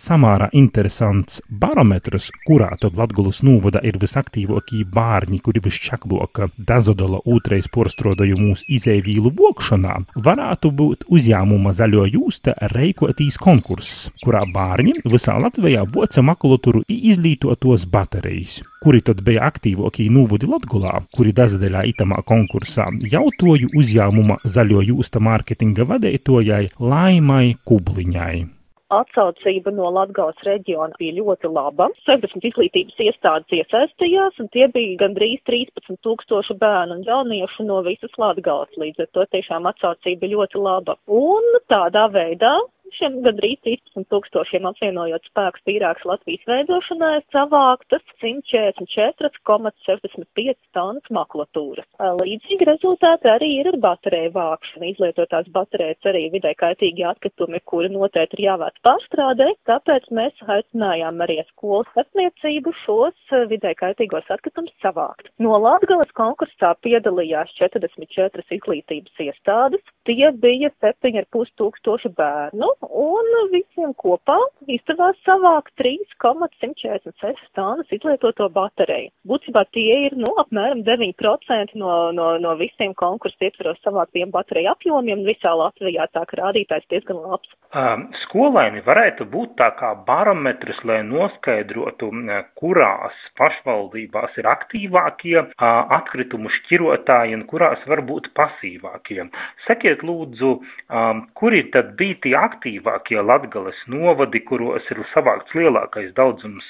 samērā 0.00 0.48
interesants 0.56 1.40
barometrs, 1.62 2.30
kurā 2.46 2.70
tad 2.80 2.96
Latgulas 2.98 3.42
nūvada 3.46 3.82
ir 3.86 3.98
visaktīvākie 4.00 4.82
bārņi, 4.94 5.40
kuri 5.44 5.62
visčakloka 5.64 6.48
dazodola 6.56 7.20
ūtreiz 7.28 7.68
porstrodaju 7.72 8.38
mūsu 8.40 8.66
izēvīlu 8.78 9.34
vokšanā, 9.36 9.98
varētu 10.28 10.72
būt 10.80 11.06
uzņēmuma 11.12 11.74
zaļo 11.76 12.08
jūsta 12.14 12.56
reikotīs 12.74 13.38
konkurss, 13.40 14.08
kurā 14.24 14.46
bārņi 14.54 15.00
visā 15.04 15.36
Latvijā 15.40 15.84
voca 15.94 16.24
makulaturu 16.24 16.84
izlītotos 16.88 17.86
baterijas 17.90 18.60
kuri 18.80 19.02
tad 19.04 19.20
bija 19.24 19.44
aktīvākie 19.50 20.08
nūvudi 20.12 20.48
Latgulā, 20.48 21.02
kuri 21.16 21.34
dazadeļā 21.36 21.84
itamā 21.92 22.22
konkursā 22.28 22.88
jautoju 23.12 23.74
uzņēmuma 23.76 24.40
zaļo 24.44 24.86
jūsta 24.92 25.20
mārketinga 25.26 25.84
vadētojai 25.92 26.64
Laimai 26.80 27.58
Kubliņai 27.68 28.59
atsaucība 28.94 29.72
no 29.74 29.90
Latgales 29.94 30.40
reģiona 30.46 30.98
bija 30.98 31.16
ļoti 31.20 31.50
laba. 31.52 31.88
60 32.08 32.48
izglītības 32.50 32.98
iestādes 33.06 33.56
iesaistījās, 33.60 34.40
un 34.42 34.50
tie 34.54 34.66
bija 34.74 34.98
gandrīz 35.04 35.40
13 35.48 36.00
tūkstoši 36.06 36.58
bērnu 36.60 36.98
un 36.98 37.06
jauniešu 37.06 37.66
no 37.68 37.80
visas 37.86 38.14
Latgales. 38.20 38.74
Līdz 38.80 39.06
ar 39.06 39.10
to 39.14 39.26
tiešām 39.36 39.70
atsaucība 39.70 40.32
ļoti 40.34 40.62
laba. 40.62 40.98
Un 41.06 41.60
tādā 41.72 42.08
veidā 42.14 42.56
šiem 42.98 43.12
gandrīz 43.24 43.58
13 43.66 44.06
tūkstošiem 44.12 44.64
apvienojot 44.70 45.22
spēkus 45.30 45.62
tīrāks 45.68 46.04
Latvijas 46.08 46.44
veidošanai 46.50 47.16
savāktas 47.34 48.04
144,65 48.22 50.56
tonnas 50.76 51.06
makulatūras. 51.14 51.88
Līdzīgi 52.20 52.64
rezultāti 52.68 53.26
arī 53.32 53.50
ir 53.60 53.66
ar 53.72 53.78
bateriju 53.84 54.30
vākšanu. 54.36 54.84
Izlietotās 54.90 55.46
baterijas 55.54 56.02
arī 56.10 56.22
vidē 56.34 56.52
kaitīgi 56.58 57.02
atkritumi, 57.10 57.58
kuri 57.70 57.88
noteikti 57.94 58.34
ir 58.38 58.44
jāvāc 58.48 58.76
pārstrādē, 58.86 59.48
tāpēc 59.70 60.04
mēs 60.16 60.34
aicinājām 60.56 61.16
arī 61.26 61.36
skolas 61.50 61.88
starpniecību 61.94 62.70
šos 62.84 63.18
vidē 63.50 63.72
kaitīgos 63.78 64.26
atkritumus 64.34 64.74
savākt. 64.84 65.24
No 65.42 65.52
Latgales 65.62 66.12
konkursā 66.16 66.70
piedalījās 66.84 67.50
44 67.58 68.44
izglītības 68.56 69.14
iestādes, 69.26 69.82
tie 70.10 70.30
bija 70.42 70.70
7,5 70.82 71.52
tūkstoši 71.60 72.10
bērnu, 72.18 72.68
un 73.02 73.28
visiem 73.52 73.92
kopā 73.98 74.38
izdevās 74.70 75.18
savākt 75.26 75.70
3,146 75.78 77.50
tonnas 77.54 77.90
izlietoto 77.94 78.48
bateriju. 78.54 79.12
Būtībā 79.30 79.64
tie 79.74 80.06
ir, 80.08 80.16
nu, 80.18 80.32
apmēram 80.42 80.82
9% 80.86 81.76
no, 81.78 81.94
no, 82.16 82.32
no 82.42 82.56
visiem 82.58 82.94
konkursu 82.98 83.46
ietveros 83.46 83.78
savāktiem 83.84 84.32
bateriju 84.34 84.72
apjomiem 84.74 85.22
visā 85.28 85.54
Latvijā, 85.54 86.08
tā 86.14 86.24
ka 86.26 86.40
rādītājs 86.42 86.88
diezgan 86.90 87.22
labs. 87.22 87.54
Um, 87.70 88.08
skolēni 88.24 88.82
varētu 88.82 89.28
būt 89.30 89.54
tā 89.60 89.70
kā 89.78 89.92
barometrs, 90.08 90.80
lai 90.88 91.04
noskaidrotu, 91.06 92.10
kurās 92.58 93.14
pašvaldībās 93.38 94.34
ir 94.42 94.48
aktīvākie 94.50 95.36
uh, 95.38 95.54
atkritumu 96.00 96.50
šķirotāji 96.56 97.38
un 97.38 97.46
kurās 97.50 97.84
varbūt 97.86 98.32
pasīvākie. 98.34 99.28
Sakiet 99.68 99.99
lūdzu, 100.06 100.52
um, 100.60 101.22
kuri 101.38 101.64
tad 101.74 101.94
bija 102.00 102.18
tie 102.24 102.34
aktīvākie 102.38 103.20
Latgales 103.22 103.78
novadi, 103.90 104.42
kuros 104.46 104.86
ir 104.92 105.02
savākts 105.14 105.54
lielākais 105.56 106.12
daudzums 106.16 106.66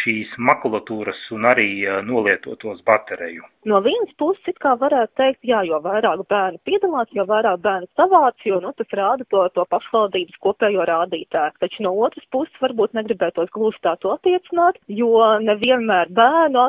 šīs 0.00 0.32
makulatūras 0.38 1.20
un 1.36 1.48
arī 1.50 1.70
nolietotos 2.06 2.82
bateriju? 2.86 3.46
No 3.68 3.82
vienas 3.84 4.12
puses, 4.16 4.40
it 4.48 4.56
kā 4.62 4.72
varētu 4.80 5.12
teikt, 5.20 5.42
jā, 5.44 5.58
jo 5.68 5.76
vairāk 5.84 6.22
bērnu 6.32 6.62
piedalās, 6.64 7.10
jo 7.12 7.26
vairāk 7.28 7.60
bērnu 7.60 7.90
savāc, 7.98 8.38
jo, 8.48 8.56
nu, 8.64 8.72
tas 8.76 8.94
rāda 8.96 9.26
to, 9.28 9.42
to 9.52 9.66
pašvaldības 9.68 10.38
kopējo 10.40 10.86
rādītāju. 10.88 11.58
Taču 11.60 11.84
no 11.84 11.92
otras 12.06 12.24
puses 12.32 12.62
varbūt 12.64 12.96
negribētos 12.96 13.52
gluži 13.52 13.82
tā 13.84 13.98
to 14.00 14.14
attiecināt, 14.14 14.80
jo 14.88 15.12
nevienmēr 15.44 16.08
bērnu 16.16 16.64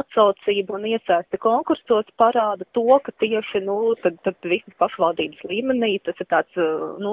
atsaucība 0.00 0.78
un 0.78 0.86
iesaiste 0.92 1.42
konkursos 1.42 2.06
parāda 2.20 2.62
to, 2.78 2.86
ka 3.02 3.10
tieši, 3.18 3.64
nu, 3.66 3.96
tad, 4.04 4.22
tad 4.22 4.38
visas 4.46 4.78
pašvaldības 4.78 5.15
līmenī 5.48 5.96
tas 6.04 6.18
ir 6.20 6.28
tāds, 6.30 6.60
nu, 7.02 7.12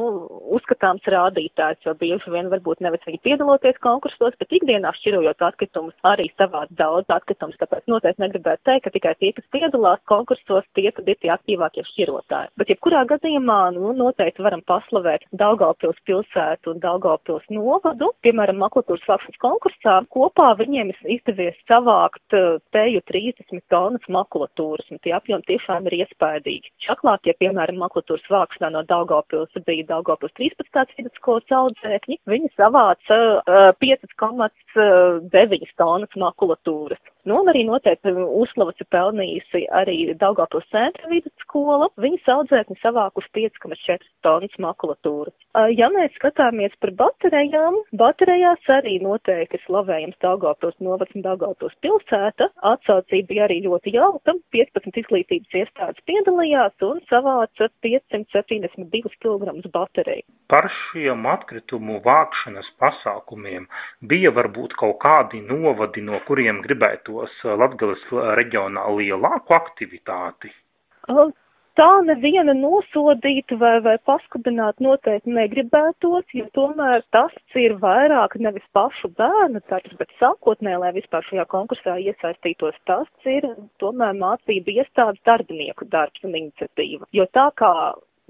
uzskatāms 0.58 1.06
rādītājs, 1.10 1.82
jo 1.86 1.94
bieži 2.00 2.34
vien 2.34 2.50
varbūt 2.52 2.84
nevis 2.84 3.04
viņi 3.08 3.22
piedaloties 3.26 3.80
konkursos, 3.84 4.36
bet 4.40 4.56
ikdienā 4.60 4.94
šķirojot 5.00 5.46
atkritumus 5.48 5.96
arī 6.08 6.30
savāc 6.38 6.72
daudz 6.78 7.10
atkritumus, 7.14 7.58
tāpēc 7.62 7.88
noteikti 7.92 8.24
negribētu 8.24 8.66
teikt, 8.70 8.86
ka 8.86 8.94
tikai 8.96 9.16
tie, 9.20 9.32
kas 9.38 9.48
piedalās 9.56 10.02
konkursos, 10.10 10.68
tie 10.78 10.90
tad 10.92 11.10
ir 11.10 11.20
tie 11.22 11.32
aktīvākie 11.34 11.86
šķirotāji. 11.92 12.52
Bet 12.60 12.74
jebkurā 12.74 13.04
gadījumā, 13.10 13.60
nu, 13.78 13.94
noteikti 13.98 14.44
varam 14.46 14.64
paslavēt 14.68 15.26
Daugavpils 15.40 16.00
pilsētu 16.08 16.74
un 16.74 16.82
Daugavpils 16.84 17.48
novadu. 17.54 18.12
Piemēram, 18.26 18.60
makulatūras 18.64 19.08
vākšanas 19.10 19.42
konkursā 19.44 19.96
kopā 20.14 20.54
viņiem 20.60 20.94
izdevies 21.16 21.58
savākt 21.70 22.38
eh, 22.38 22.60
teju 22.76 23.04
30 23.10 23.64
tonnas 23.74 24.06
makulatūras, 24.12 24.90
un 24.94 25.02
tie 25.04 25.16
apjomi 25.16 25.48
tiešām 25.50 25.90
ir 25.90 26.00
iespaidīgi. 26.04 26.74
Čaklākie, 26.88 27.36
piemēram, 27.40 27.82
makulatūras 27.94 28.26
vākšanā 28.30 28.72
no 28.74 28.82
Daugavpils 28.90 29.54
bija 29.68 29.86
Daugavpils 29.88 30.34
13. 30.40 30.96
vidusskolas 30.98 31.46
audzēkņi. 31.54 32.18
Viņi 32.26 32.50
savāca 32.58 33.18
uh, 33.44 33.74
5,9 33.80 35.76
tonnas 35.78 36.10
makulatūras. 36.18 37.00
Nu, 37.24 37.38
un 37.40 37.48
arī 37.48 37.64
noteikti 37.64 38.12
uzslavas 38.12 38.76
ir 38.82 38.88
pelnījusi 38.92 39.68
arī 39.72 40.12
Daugavpils 40.20 40.68
centra 40.74 41.08
vidusskola. 41.08 41.88
Viņas 42.02 42.28
audzēkņi 42.36 42.76
savākus 42.82 43.30
5,4 43.38 44.04
tonnas 44.26 44.58
makulatūras. 44.60 45.36
Ja 45.78 45.88
mēs 45.94 46.12
skatāmies 46.18 46.74
par 46.82 46.92
baterijām, 47.00 47.78
baterijās 47.96 48.68
arī 48.76 48.98
noteikti 49.04 49.62
slavējams 49.64 50.20
Daugavpils 50.24 50.76
novads 50.84 51.16
un 51.16 51.24
Daugavpils 51.24 51.78
pilsēta. 51.86 52.50
Atsaucība 52.74 53.30
bija 53.30 53.48
arī 53.48 53.62
ļoti 53.68 53.96
jauka. 53.96 54.36
15 54.52 55.00
izglītības 55.04 55.56
iestādes 55.62 56.04
piedalījās 56.10 56.76
un 56.90 57.00
savāca 57.08 57.70
572 57.84 59.14
kg 59.24 59.54
bateriju. 59.74 60.26
Par 60.52 60.70
šiem 60.80 61.28
atkritumu 61.30 62.00
vākšanas 62.06 62.70
pasākumiem 62.82 63.68
bija 64.12 64.34
varbūt 64.36 64.76
kaut 64.80 65.00
kādi 65.04 65.44
novadi, 65.46 66.04
no 66.10 66.20
kuriem 66.28 66.62
gribētos 66.66 67.40
Latgales 67.44 68.04
reģionā 68.40 68.86
lielāku 69.00 69.58
aktivitāti? 69.60 70.54
Tā 71.80 71.88
neviena 72.06 72.54
nosodīt 72.54 73.50
vai, 73.58 73.80
vai 73.82 73.96
paskudināt 74.06 74.82
noteikti 74.86 75.34
negribētos, 75.34 76.28
jo 76.38 76.46
tomēr 76.54 77.02
tas 77.16 77.34
ir 77.58 77.74
vairāk 77.82 78.36
nevis 78.46 78.68
pašu 78.78 79.10
bērnu 79.18 79.64
darbs, 79.72 79.96
bet 79.98 80.14
sākotnē, 80.20 80.76
lai 80.84 80.92
vispār 80.94 81.26
šajā 81.32 81.48
konkursā 81.50 81.98
iesaistītos, 82.04 82.78
tas 82.86 83.10
ir 83.26 83.50
tomēr 83.82 84.14
mācību 84.22 84.78
iestādes 84.78 85.26
darbinieku 85.26 85.90
darbs 85.90 86.22
un 86.30 86.38
iniciatīva. 86.44 87.10
Jo 87.10 87.26
tā 87.34 87.50
kā 87.58 87.74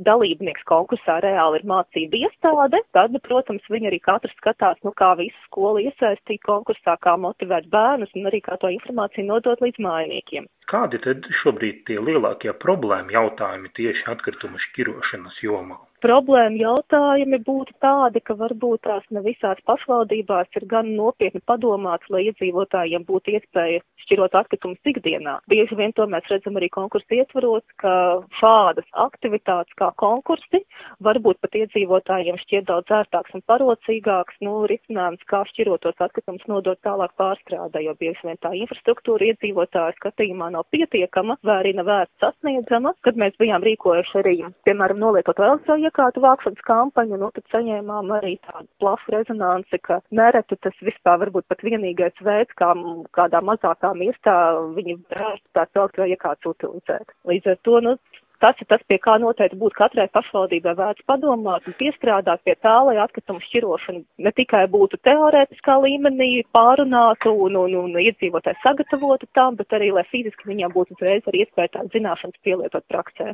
dalībnieks 0.08 0.64
konkursā 0.70 1.20
reāli 1.26 1.60
ir 1.60 1.68
mācība 1.70 2.24
iestāde, 2.24 2.80
tad, 2.96 3.20
protams, 3.28 3.68
viņi 3.70 3.92
arī 3.92 4.00
katrs 4.08 4.34
skatās, 4.40 4.80
nu, 4.88 4.96
kā 4.96 5.12
visu 5.20 5.38
skolu 5.50 5.84
iesaistīt 5.84 6.42
konkursā, 6.48 6.96
kā 7.04 7.20
motivēt 7.20 7.68
bērnus 7.76 8.16
un 8.16 8.32
arī 8.32 8.40
kā 8.48 8.56
to 8.62 8.72
informāciju 8.74 9.28
nodot 9.28 9.62
līdz 9.68 9.84
mājiniekiem. 9.84 10.48
Kādi 10.72 11.00
tad 11.04 11.26
šobrīd 11.42 11.84
tie 11.88 12.00
lielākie 12.00 12.54
problēma 12.66 13.14
jautājumi 13.18 13.74
tieši 13.80 14.08
atkritumu 14.16 14.62
šķirošanas 14.68 15.42
jomā? 15.44 15.80
Problēma 16.04 16.60
jautājumi 16.60 17.38
būtu 17.48 17.78
tādi, 17.80 18.20
ka 18.28 18.36
varbūt 18.36 18.82
tās 18.84 19.04
ne 19.16 19.22
visās 19.24 19.60
pašvaldībās 19.70 20.50
ir 20.60 20.66
gan 20.68 20.90
nopietni 20.98 21.40
padomāts, 21.48 22.10
lai 22.12 22.26
iedzīvotājiem 22.28 23.06
būtu 23.08 23.38
iespēja 23.38 23.80
šķirot 24.04 24.36
atkritumus 24.36 24.92
ikdienā. 24.92 25.38
Bieži 25.48 25.78
vien 25.80 25.96
to 25.96 26.04
mēs 26.12 26.28
redzam 26.28 26.60
arī 26.60 26.68
konkursu 26.76 27.16
ietvaros, 27.16 27.64
ka 27.80 27.94
šādas 28.42 28.90
aktivitātes 29.06 29.78
kā 29.80 29.94
konkursi 30.04 30.60
varbūt 31.08 31.40
pat 31.40 31.56
iedzīvotājiem 31.62 32.42
šķiet 32.42 32.68
daudz 32.68 32.92
ērtāks 33.00 33.40
un 33.40 33.46
parocīgāks, 33.48 34.42
nu, 34.44 34.58
risinājums, 34.68 35.24
kā 35.32 35.46
šķirotos 35.54 36.04
atkritumus 36.04 36.44
nodot 36.52 36.84
tālāk 36.84 37.16
pārstrādē, 37.20 37.86
jo 37.88 37.96
bieži 38.00 38.28
vien 38.28 38.42
tā 38.44 38.52
infrastruktūra 38.60 39.32
iedzīvotāju 39.32 39.96
skatījumā 40.02 40.52
nav 40.54 40.68
pietiekama 40.74 41.38
vai 41.44 41.60
arī 41.62 41.74
nav 41.78 41.90
vērts 41.90 42.24
sasniedzama, 42.24 42.94
kad 43.06 43.20
mēs 43.20 43.38
bijām 43.42 43.66
rīkojuši 43.66 44.20
arī, 44.22 44.36
piemēram, 44.68 45.02
nolietot 45.04 45.40
elektroiekārtu 45.40 46.04
iekārtu 46.04 46.24
vākšanas 46.24 46.66
kampaņu, 46.68 47.18
nu, 47.22 47.30
tad 47.36 47.46
saņēmām 47.54 48.12
arī 48.18 48.38
tādu 48.48 48.68
plašu 48.82 49.14
rezonanci, 49.14 49.80
ka 49.84 50.00
nereti 50.12 50.58
tas 50.62 50.76
vispār 50.82 51.20
varbūt 51.24 51.48
pat 51.50 51.64
vienīgais 51.64 52.18
veids, 52.22 52.54
kā 52.60 52.74
kādā 53.16 53.42
mazākā 53.42 53.94
miestā 53.98 54.36
viņi 54.76 54.98
varētu 55.10 55.46
tās 55.54 55.70
elektroiekārtas 55.76 56.52
utilizēt. 56.54 57.16
Līdz 57.30 57.54
ar 57.54 57.58
to, 57.64 57.80
nu, 57.86 57.96
tas 58.44 58.60
ir 58.62 58.68
tas, 58.72 58.84
pie 58.90 59.00
kā 59.04 59.16
noteikti 59.24 59.60
būtu 59.60 59.80
katrai 59.80 60.10
pašvaldībai 60.14 60.76
vērts 60.80 61.08
padomāt 61.10 61.68
un 61.70 61.78
piestrādāt 61.80 62.44
pie 62.44 62.56
tā, 62.66 62.76
lai 62.88 62.98
atkritumu 63.04 63.44
šķirošana 63.48 64.04
ne 64.28 64.34
tikai 64.40 64.66
būtu 64.74 65.00
teorētiskā 65.08 65.78
līmenī 65.86 66.32
pārunāta 66.56 67.32
un, 67.32 67.56
un, 67.64 67.78
un 67.86 68.00
iedzīvotāji 68.04 68.60
sagatavotu 68.66 69.30
tam, 69.38 69.56
bet 69.60 69.76
arī, 69.78 69.94
lai 69.96 70.06
fiziski 70.12 70.52
viņiem 70.52 70.76
būtu 70.76 70.98
uzreiz 70.98 71.24
arī 71.32 71.46
iespēja 71.46 71.78
tās 71.78 71.92
zināšanas 71.96 72.44
pielietot 72.44 72.88
praksē. 72.92 73.34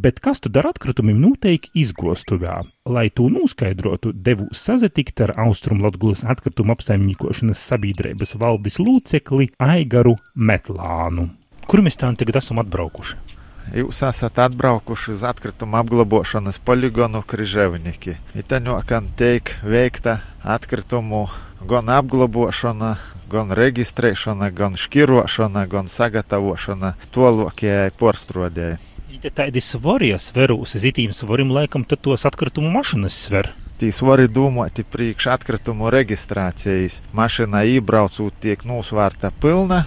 Bet 0.00 0.20
kas 0.24 0.38
tad 0.40 0.56
ar 0.56 0.70
atkritumiem 0.70 1.18
notiek 1.20 1.66
izgostuvā? 1.76 2.62
Lai 2.88 3.10
to 3.12 3.26
noskaidrotu, 3.28 4.14
devu 4.14 4.46
sazatikt 4.56 5.20
ar 5.26 5.34
Austrumlatgulas 5.44 6.22
atkritumu 6.24 6.72
apsaimniekošanas 6.72 7.60
sabiedrības 7.68 8.32
valdes 8.40 8.78
locekli 8.80 9.50
Aigaru 9.60 10.14
Metlānu. 10.32 11.26
Kur 11.68 11.84
mēs 11.84 12.00
tā 12.00 12.08
tagad 12.16 12.40
esam 12.40 12.62
atbraukuši? 12.62 13.18
Jūs 13.76 14.00
esat 14.08 14.40
atbraukuši 14.46 15.18
uz 15.18 15.26
atkritumu 15.28 15.76
apglabāšanas 15.82 16.62
poligonu 16.64 17.20
Križevniki. 17.20 18.16
Itaņokam 18.40 19.12
tiek 19.20 19.52
veikta 19.60 20.22
atkritumu 20.40 21.26
gan 21.68 21.92
apglabāšana, 21.92 22.94
gan 23.30 23.52
reģistrēšana, 23.52 24.48
gan 24.56 24.80
šķirošana, 24.80 25.68
gan 25.68 25.92
sagatavošana 25.92 26.96
tolokajai 27.12 27.92
porstrodēji. 28.00 28.80
Ja 29.20 29.30
tādi 29.36 29.60
svari 29.60 30.14
sverūs, 30.16 30.78
zitīm 30.80 31.12
svarim 31.12 31.50
laikam, 31.52 31.84
tad 31.84 32.00
tos 32.06 32.24
atkritumu 32.28 32.70
mašinas 32.72 33.18
sver. 33.26 33.50
Tīs 33.80 34.00
var 34.04 34.20
domāt 34.28 34.80
priekš 34.92 35.30
atkritumu 35.34 35.88
reģistrācijas. 35.92 37.00
Mašīna 37.16 37.64
iebraucot 37.68 38.36
tiek 38.40 38.64
nosvērta 38.68 39.32
pilna, 39.40 39.84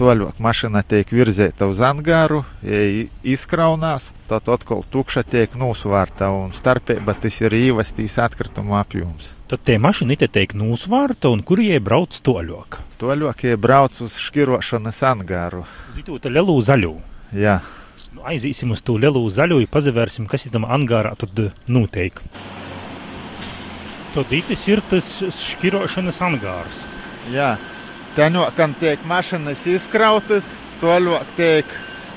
Toļok 0.00 0.38
mašīna 0.40 0.80
tiek 0.88 1.10
virzīta 1.12 1.66
uz 1.68 1.80
angāru, 1.84 2.38
ja 2.64 2.78
izkraunās, 3.26 4.14
tad 4.30 4.46
atkal 4.48 4.80
tukša 4.88 5.26
tiek 5.28 5.56
nosvārta 5.60 6.30
un 6.32 6.54
starpība 6.56 7.12
tas 7.20 7.36
ir 7.42 7.52
īvastīs 7.58 8.16
atkritumu 8.24 8.78
apjoms. 8.78 9.34
Tad 9.52 9.60
tie 9.68 9.76
mašīni 9.76 10.16
te 10.16 10.30
tiek 10.32 10.54
nosvārta 10.56 11.28
un 11.28 11.42
kur 11.44 11.60
jie 11.60 11.76
brauc 11.84 12.16
toļok? 12.16 12.80
Toļok 13.02 13.44
jie 13.44 13.58
brauc 13.60 14.00
uz 14.00 14.16
šķirošanas 14.24 15.02
angāru. 15.10 15.66
Zītūta 15.92 16.32
lielu 16.32 16.56
zaļu. 16.64 16.94
Jā. 17.36 17.58
Nu, 18.10 18.24
aizīsim 18.26 18.72
uz 18.74 18.80
to 18.82 18.96
lielu 18.98 19.22
zaļu, 19.30 19.60
pazavērsim, 19.70 20.26
kas 20.30 20.46
ir 20.46 20.54
tam 20.54 20.64
angārā 20.66 21.12
tad 21.18 21.44
noteik. 21.70 22.18
Tad 24.10 24.32
itis 24.34 24.64
ir 24.66 24.82
tas 24.90 25.10
šķirošanas 25.36 26.18
angārs. 26.26 26.82
Jā. 27.30 27.54
Teņokam 28.16 28.74
tiek 28.80 29.04
mašīnas 29.06 29.62
izkrautas, 29.70 30.50
toļok 30.80 31.30
tiek 31.36 31.70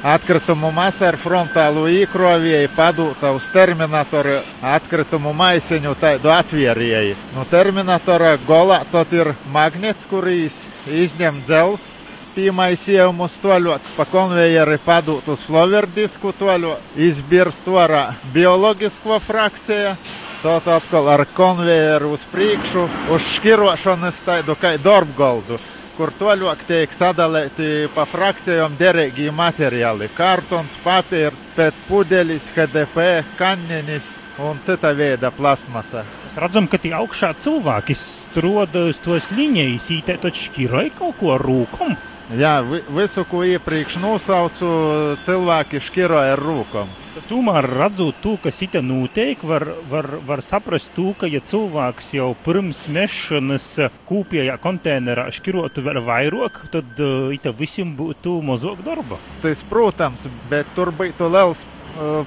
atkritumu 0.03 0.71
masa 0.73 1.11
ar 1.11 1.17
frontālu 1.21 1.85
īkrovieju 2.01 2.71
padūta 2.75 3.29
uz 3.37 3.45
terminatoru 3.53 4.39
atkritumu 4.73 5.31
maisiņu 5.37 5.93
tādu 6.01 6.33
atvierēju. 6.33 7.15
No 7.37 7.45
terminatora 7.51 8.33
golā 8.47 8.81
tad 8.91 9.13
ir 9.13 9.35
magnets, 9.53 10.09
kurīs 10.09 10.63
izņem 10.89 11.43
dzels 11.45 12.02
piemaisījumus 12.35 13.37
toļot, 13.43 13.93
pa 13.97 14.05
konvejeri 14.09 14.79
padūt 14.85 15.29
uz 15.33 15.45
floverdisku 15.47 16.33
toļot, 16.39 16.95
izbirst 16.97 17.67
orā 17.67 18.09
bioloģisko 18.33 19.19
frakciju. 19.23 19.95
Tad 20.43 20.67
atkal 20.67 21.07
ar 21.07 21.23
konvejeru 21.37 22.11
uz 22.17 22.25
priekšu, 22.33 22.89
uz 23.15 23.29
šķirošanas 23.37 24.19
tādu 24.27 24.57
kā 24.59 24.75
darbgoldu 24.81 25.61
kur 25.97 26.09
toļok 26.17 26.63
tiek 26.65 26.93
sadalīti 26.93 27.87
pa 27.93 28.05
frakcijām 28.09 28.73
derīgi 28.79 29.29
materiāli- 29.35 30.09
kartons, 30.17 30.77
papīrs, 30.83 31.45
pēc 31.55 31.73
pudelis, 31.87 32.49
HDP, 32.55 33.23
kannenis 33.37 34.11
un 34.39 34.59
cita 34.63 34.93
veida 34.93 35.31
plasmasa. 35.31 36.03
Mēs 36.25 36.39
redzam, 36.41 36.67
ka 36.67 36.77
tie 36.77 36.91
augšā 36.97 37.33
cilvēki 37.37 37.95
stroda 37.95 38.87
uz 38.89 38.99
tos 38.99 39.29
līnijas, 39.37 39.91
ītē 39.93 40.17
taču 40.19 40.49
šķiroja 40.49 40.91
kaut 40.97 41.19
ko 41.19 41.35
ar 41.35 41.41
rūkumu. 41.41 42.12
Jā, 42.33 42.63
visu, 42.65 43.21
ko 43.29 43.43
iepriekš 43.45 43.99
nosaucu, 44.01 44.67
cilvēki 45.25 45.81
šķiroja 45.83 46.33
ar 46.33 46.41
rūkām. 46.41 46.89
Tomēr 47.29 47.67
redzot 47.69 48.17
to, 48.23 48.33
kas 48.41 48.63
it 48.65 48.73
notiek, 48.81 49.37
var, 49.45 49.67
var, 49.91 50.07
var 50.25 50.41
saprast, 50.41 50.89
to, 50.95 51.11
ka 51.19 51.29
ja 51.29 51.43
cilvēks 51.45 52.09
jau 52.17 52.31
pirms 52.45 52.87
mešanas 52.89 53.67
kūpjā 54.09 54.57
konteinerā 54.63 55.27
šķirotu 55.35 55.85
vēl 55.85 56.01
vairāk, 56.07 56.57
tad 56.73 56.97
uh, 57.03 57.29
it 57.35 57.45
visiem 57.59 57.93
būtu 57.99 58.39
mazāk 58.41 58.81
darba. 58.85 59.21
Tas, 59.45 59.61
protams, 59.69 60.25
bet 60.49 60.73
tur 60.73 60.89
būtu 60.95 61.29
liels 61.29 61.61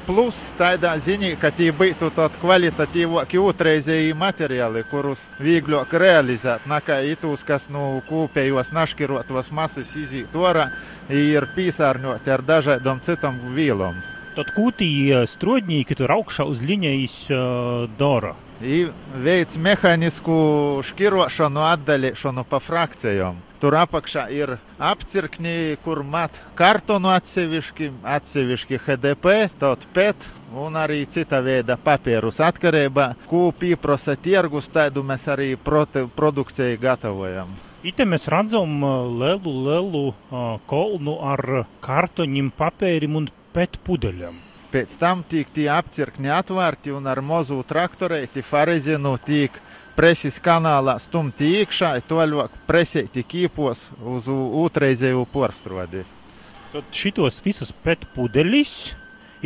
plus 0.06 0.38
tādā 0.58 0.92
ziņā, 1.02 1.34
ka 1.40 1.50
tie 1.54 1.72
būtu 1.74 2.10
tādi 2.14 2.40
kvalitatīvāki 2.42 3.40
otrreizēji 3.42 4.14
materiāli, 4.18 4.84
kurus 4.90 5.26
vieglāk 5.42 5.92
realizēt, 5.98 6.66
nekā 6.70 7.00
itūs, 7.12 7.44
kas 7.46 7.68
no 7.72 8.00
kopējos 8.08 8.72
naškirotos 8.72 9.50
masas 9.50 9.94
iziet 9.98 10.34
orā, 10.36 10.70
ir 11.10 11.48
pīsārņoti 11.56 12.34
ar 12.34 12.44
dažādām 12.46 13.02
citām 13.02 13.40
vielām. 13.54 13.98
Tad 14.36 14.52
kūtī 14.52 14.90
strodņīgi 15.32 15.96
tur 15.96 16.12
augšā 16.12 16.44
uz 16.44 16.60
līnijas 16.60 17.22
uh, 17.32 17.86
dara. 17.98 18.34
I 18.60 18.86
veids 19.24 19.56
mehānisku 19.60 20.36
šķirošanu, 20.84 21.64
atdalīšanu 21.72 22.44
pa 22.48 22.60
frakcijām. 22.60 23.40
Tur 23.60 23.76
apakšā 23.80 24.26
ir 24.36 24.56
apcirkņi, 24.76 25.78
kur 25.84 26.02
mat 26.04 26.36
kartonu 26.58 27.08
atsevišķi, 27.14 27.90
atsevišķi 28.16 28.80
HDP, 28.84 29.36
tad 29.60 29.86
PET 29.96 30.26
un 30.56 30.76
arī 30.76 31.02
cita 31.08 31.40
veida 31.44 31.78
papīrus. 31.80 32.42
Atkarībā, 32.44 33.14
ko 33.30 33.48
pieprasa 33.56 34.16
tirgus, 34.20 34.68
tādu 34.72 35.04
mēs 35.06 35.24
arī 35.32 35.54
produkcijai 35.56 36.76
gatavojam. 36.80 37.54
Ite 37.86 38.04
mēs 38.08 38.26
redzam 38.32 38.80
lielu, 39.20 39.52
lielu 39.68 40.02
uh, 40.10 40.56
kolnu 40.68 41.16
ar 41.22 41.66
kartoņiem, 41.84 42.50
papīrim 42.58 43.20
un 43.20 43.30
PET 43.56 43.80
pudeļiem. 43.86 44.42
Pēc 44.72 44.96
tam 45.00 45.22
tiek 45.24 45.48
tie 45.54 45.68
apcirkņi 45.72 46.32
atvērti 46.34 46.92
un 46.92 47.06
ar 47.08 47.22
mazu 47.24 47.62
traktorēti 47.64 48.42
farezinu 48.44 49.14
tiek 49.24 49.54
preses 49.96 50.36
kanālā 50.42 50.98
stumti 51.02 51.54
iekšā, 51.60 51.94
toļāk 52.08 52.60
presēti 52.68 53.24
kīpos 53.26 53.88
uz 54.04 54.28
otrreizēju 54.28 55.24
porstrodi. 55.32 56.04
Tad 56.72 56.92
šitos 56.92 57.40
visus 57.44 57.72
pet 57.84 58.04
pudeļus 58.14 58.76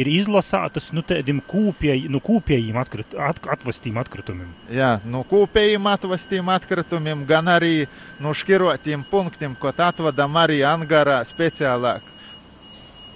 ir 0.01 0.09
izlasātas 0.11 0.91
nu, 0.97 1.03
tādiem 1.07 1.41
kūpēji, 1.51 2.09
nu, 2.11 2.21
kūpējiem 2.25 2.79
atkrit, 2.81 3.15
at, 3.15 3.41
atvestiem 3.55 3.99
atkritumiem. 4.01 4.49
Jā, 4.73 4.97
nu, 5.05 5.23
kūpējiem 5.29 5.91
atvestiem 5.91 6.49
atkritumiem, 6.55 7.27
gan 7.29 7.51
arī 7.51 7.85
nu, 8.23 8.33
šķirotiem 8.37 9.05
punktiem, 9.11 9.57
ko 9.59 9.73
atvadam 9.75 10.39
arī 10.41 10.63
angarā 10.67 11.21
speciālāk 11.27 12.17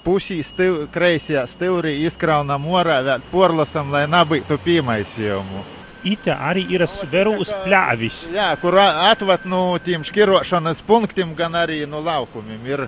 pusī 0.05 0.43
stiv, 0.45 0.85
kreisajā 0.93 1.47
stūrī 1.49 1.95
izkraunam 2.05 2.67
orā, 2.69 3.01
vēl 3.07 3.25
porlasam, 3.33 3.89
lai 3.95 4.05
nebūtu 4.11 4.61
piemaisījumu. 4.67 5.65
Ite 6.05 6.35
arī 6.37 6.67
ir 6.77 6.85
sverus 6.91 7.49
pļāvis. 7.65 8.25
Jā, 8.35 8.51
kur 8.61 8.77
atvat 8.79 9.47
no 9.49 9.63
nu, 9.73 9.81
tiem 9.81 10.05
šķirošanas 10.05 10.83
punktiem, 10.85 11.33
gan 11.37 11.57
arī 11.57 11.83
no 11.89 12.03
laukumiem. 12.05 12.61
Ir 12.69 12.87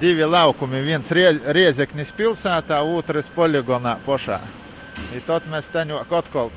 divi 0.00 0.26
laukumi, 0.28 0.82
viens 0.86 1.10
Riezeknis 1.10 2.12
pilsētā, 2.14 2.82
otrs 2.86 3.30
poligonā 3.32 3.96
pošā. 4.06 4.38
I 5.16 5.22
tad 5.26 5.48
mēs 5.50 5.70
teņu 5.72 6.02
atkal 6.04 6.50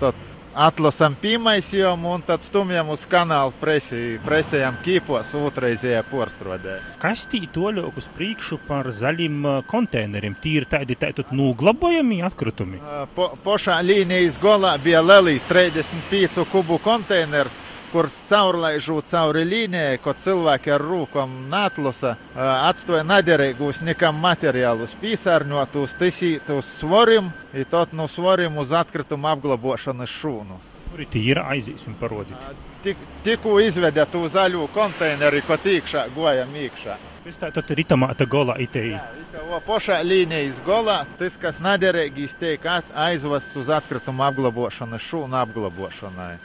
atlasām 0.55 1.15
pīmaisījumu 1.19 2.13
un 2.15 2.23
tad 2.25 2.43
stumjam 2.45 2.89
uz 2.93 3.03
kanālu 3.09 3.53
presi, 3.59 4.17
presējam 4.25 4.77
kīpos 4.85 5.33
otrreizējā 5.37 6.01
porstrodē. 6.09 6.77
Kas 7.01 7.25
tī 7.31 7.43
toļok 7.51 7.99
uz 7.99 8.07
priekšu 8.15 8.59
par 8.67 8.89
zaļiem 8.95 9.65
konteineriem? 9.69 10.37
Tī 10.41 10.55
ir 10.61 10.69
tādi 10.71 10.97
tātad 10.99 11.33
nuglabojami 11.35 12.21
atkritumi? 12.25 12.81
Po, 13.15 13.31
pošā 13.43 13.81
līnijas 13.85 14.39
golā 14.41 14.75
bija 14.81 15.03
lelīs 15.03 15.47
35 15.49 16.47
kubu 16.51 16.79
konteiners, 16.83 17.59
kur 17.95 18.09
caurlaižot 18.27 19.07
cauri 19.07 19.45
līnijai, 19.47 19.99
ko 20.03 20.11
cilvēki 20.19 20.73
ar 20.75 20.83
rūkām 20.83 21.35
natlasa, 21.47 22.17
atstoja 22.35 23.05
naderīgus 23.07 23.79
nekam 23.87 24.17
materiālus, 24.19 24.97
pīsārņotus, 24.99 25.93
tisītus 26.01 26.73
svorim, 26.81 27.29
un 27.55 27.67
tot 27.71 27.93
no 27.95 28.09
svorim 28.11 28.57
uz 28.59 28.73
atkritumu 28.75 29.29
apglabāšanas 29.31 30.11
šūnu. 30.11 30.57
Kur 30.89 31.03
ir 31.21 31.39
aizīsim 31.39 31.95
parodīt? 32.01 32.49
Tik, 32.83 32.99
tikko 33.23 33.61
izvedē 33.63 34.03
to 34.11 34.25
zaļo 34.31 34.67
konteineri, 34.75 35.39
ko 35.47 35.55
tīkšā 35.55 36.09
gojam 36.17 36.51
iekšā. 36.51 36.97
Tas 37.23 37.39
tā 37.41 37.51
tad 37.55 37.71
ir 37.71 37.79
itamāta 37.85 38.27
golā 38.27 38.57
itei. 38.61 38.91
Jā, 38.91 39.05
ita 39.23 39.61
pošā 39.65 40.01
līnijas 40.03 40.59
golā, 40.67 40.97
tas, 41.19 41.39
kas 41.39 41.61
naderīgīs, 41.63 42.35
tiek 42.43 42.67
aizvests 42.67 43.55
uz 43.63 43.71
atkritumu 43.79 44.27
apglabāšanas 44.27 45.07
šūnu 45.07 45.39
apglabāšanai. 45.45 46.35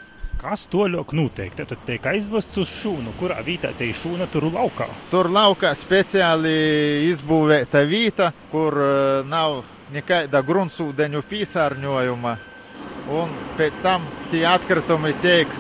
Kas 0.41 0.63
to 0.73 0.87
ļoti 0.89 1.17
noteikti? 1.19 1.65
Tad 1.69 1.83
tiek 1.85 2.07
aizvests 2.15 2.57
uz 2.63 2.71
šūnu, 2.73 3.13
kurā 3.21 3.43
vietā 3.45 3.75
te 3.77 3.91
ir 3.91 3.97
šūna 3.99 4.25
tur 4.33 4.47
laukā. 4.49 4.87
Tur 5.13 5.29
laukā 5.29 5.75
speciāli 5.77 6.55
izbūvēta 7.11 7.83
vieta, 7.85 8.31
kur 8.49 8.79
nav 9.29 9.59
nekāda 9.93 10.41
gruntsūdeņu 10.47 11.21
piesārņojuma. 11.29 12.33
Un 13.21 13.37
pēc 13.59 13.83
tam 13.85 14.07
tie 14.33 14.47
atkritumi 14.49 15.13
tiek 15.21 15.53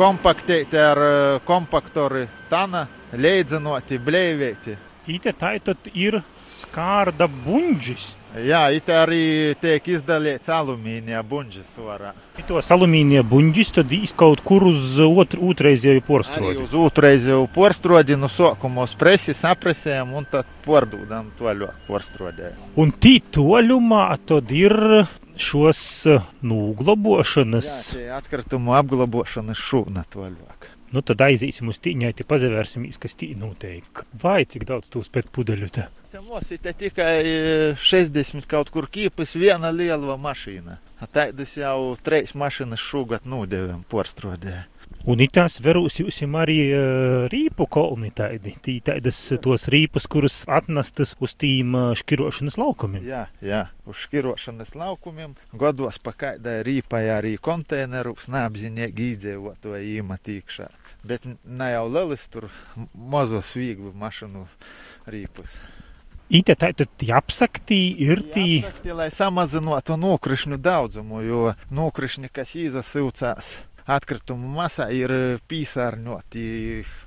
kompaktēti 0.00 0.82
ar 0.82 1.02
kompaktori 1.46 2.26
tana, 2.50 2.88
leidzinoti, 3.14 4.02
blēvēti. 4.02 4.74
Ite 5.14 5.30
tā 5.38 5.54
tad 5.62 5.86
ir 5.94 6.18
skārda 6.54 7.28
buņģis. 7.46 8.12
Jā, 8.34 8.64
it 8.74 8.88
arī 8.90 9.54
tiek 9.62 9.84
izdalīts 9.94 10.50
alumīnija 10.50 11.20
buļbuļs. 11.30 11.68
Tos 12.48 12.70
alumīnija 12.74 13.22
buļbuļs 13.30 13.70
tad 13.76 13.92
izkaut 13.94 14.42
kur 14.42 14.66
uz 14.72 14.96
otru, 15.04 15.52
otrreizēju 15.52 16.02
porstrodi. 16.02 16.56
Arī 16.56 16.64
uz 16.64 16.74
otrreizēju 16.74 17.46
porstrodi 17.54 18.18
no 18.18 18.30
sākuma 18.32 18.88
uz 18.88 18.96
presi 18.98 19.36
sapresējam 19.38 20.16
un 20.18 20.26
tad 20.32 20.50
pārdodam 20.66 21.30
toļu 21.38 21.70
porstrodē. 21.86 22.50
Un 22.74 22.90
tī 22.98 23.20
toļumā 23.22 24.08
tad 24.26 24.50
ir 24.50 24.74
šos 25.38 25.86
nūglabošanas. 26.42 27.72
Jā, 28.02 28.18
atkritumu 28.18 28.74
apglabošanas 28.80 29.62
šūna 29.62 30.08
toļāk. 30.10 30.72
Nu, 30.94 31.02
tad 31.06 31.22
aiziesim 31.26 31.70
uz 31.70 31.78
tīņai, 31.82 32.12
te 32.18 32.26
pazavērsimies, 32.26 32.98
kas 33.02 33.14
tī 33.18 33.32
notiek. 33.38 34.04
Vai 34.22 34.42
cik 34.46 34.66
daudz 34.68 34.90
tūs 34.94 35.10
pēc 35.14 35.30
pudeļu 35.34 35.70
te? 35.74 35.88
Ir 36.14 36.74
tikai 36.78 37.14
60 37.82 38.46
kaut 38.46 38.68
kur 38.70 38.86
kīpis, 38.86 39.34
viena 39.34 39.72
liela 39.74 40.14
mašīna. 40.14 40.78
Tādas 41.10 41.56
jau 41.58 41.96
trīs 42.06 42.36
mašīnas 42.38 42.80
šogad 42.80 43.26
nūdevām 43.26 43.82
porstrodē. 43.90 44.62
Un 45.04 45.20
itās 45.20 45.58
verūs 45.60 45.98
jūs 46.00 46.22
arī 46.38 46.56
rīpu 47.28 47.66
kolni 47.68 48.08
tādi, 48.14 48.54
tī 48.62 48.78
tādas 48.80 49.18
tos 49.42 49.66
rīpus, 49.68 50.06
kuras 50.08 50.38
atnestas 50.48 51.16
uz 51.20 51.34
tīm 51.36 51.74
škirošanas 51.98 52.56
laukumiem. 52.62 53.04
Jā, 53.04 53.26
jā, 53.44 53.66
uz 53.84 54.00
škirošanas 54.06 54.72
laukumiem. 54.78 55.34
Godos 55.52 55.98
pa 55.98 56.14
kaidai 56.16 56.62
rīpai 56.64 57.04
arī 57.18 57.36
konteinerus 57.36 58.30
neapzinīgi 58.32 59.10
īdzēvot 59.10 59.68
vai 59.74 59.84
īmatīkšā. 59.98 60.70
Bet 61.04 61.26
ne 61.44 61.72
jau 61.74 61.86
lelis 61.90 62.24
tur 62.32 62.48
mazos 62.94 63.52
vieglu 63.58 63.92
mašanu 63.98 64.46
rīpus. 65.04 65.58
Ite 66.32 66.54
tā 66.56 66.70
tad 66.72 67.04
apsakti 67.12 67.78
ir 68.00 68.22
tī. 68.32 68.64
Apsakti, 68.64 68.94
lai 68.96 69.10
samazinātu 69.12 69.98
nokrišņu 70.00 70.56
daudzumu, 70.56 71.20
jo 71.20 71.52
nokrišņi, 71.74 72.30
kas 72.32 72.54
izasūcās 72.56 73.52
atkritumu 73.84 74.48
masā 74.56 74.88
ir 74.96 75.12
piesārņoti, 75.50 76.44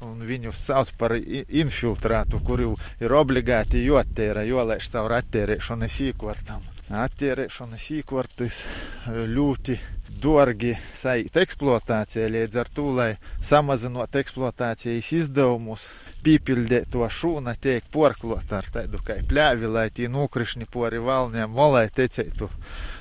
un 0.05 0.21
viņus 0.27 0.63
sauc 0.69 0.93
par 0.99 1.15
infiltrātu, 1.17 2.41
kuru 2.45 2.75
ir 3.01 3.17
obligāti 3.17 3.81
jāattērē, 3.87 4.45
jālaiž 4.45 4.89
caur 4.93 5.17
attērēšanas 5.17 6.01
īkvartam. 6.11 6.61
Attērēšanas 6.87 7.89
īkvartis 7.97 8.61
ļoti 9.09 9.75
dārgi 10.23 10.77
saīt 10.95 11.35
eksploatācijai, 11.41 12.29
līdz 12.37 12.61
ar 12.61 12.69
to, 12.73 12.91
lai 12.95 13.09
samazinot 13.43 14.15
eksploatācijas 14.21 15.09
izdevumus, 15.17 15.89
šūnu, 16.27 17.53
tiek 17.61 17.83
porklot 17.91 18.51
ar 18.53 18.67
tādu 18.73 18.99
kā 19.03 19.19
pļāvi, 19.27 19.67
lai 19.71 19.89
tie 19.89 20.07
nokrišņi 20.11 20.67
pori 20.71 20.99
valniem, 20.99 21.49
molai 21.49 21.87
tecētu 21.89 22.49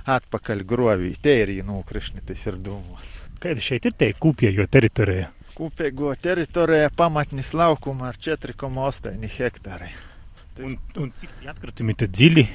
atpakaļ 0.07 0.65
grovī. 0.65 1.15
Te 1.21 1.43
ir 1.43 1.65
nokrišņi, 1.65 2.25
tas 2.27 2.47
ir 2.47 2.57
domāts. 2.57 3.23
Kāda 3.41 3.61
šeit 3.61 3.85
ir 3.87 3.93
te 3.93 4.12
kopējo 4.19 4.67
teritorija? 4.67 5.31
Kopējo 5.57 6.15
teritorija 6.21 6.91
pamatnis 6.97 7.53
laukuma 7.57 8.11
ar 8.11 8.17
4,8 8.17 9.29
hektāri. 9.39 9.93
Un, 10.65 10.77
un 10.97 11.12
cik 11.12 11.31
tie 11.41 11.51
atkritumi 11.53 11.95
te 11.95 12.09
dziļi 12.09 12.47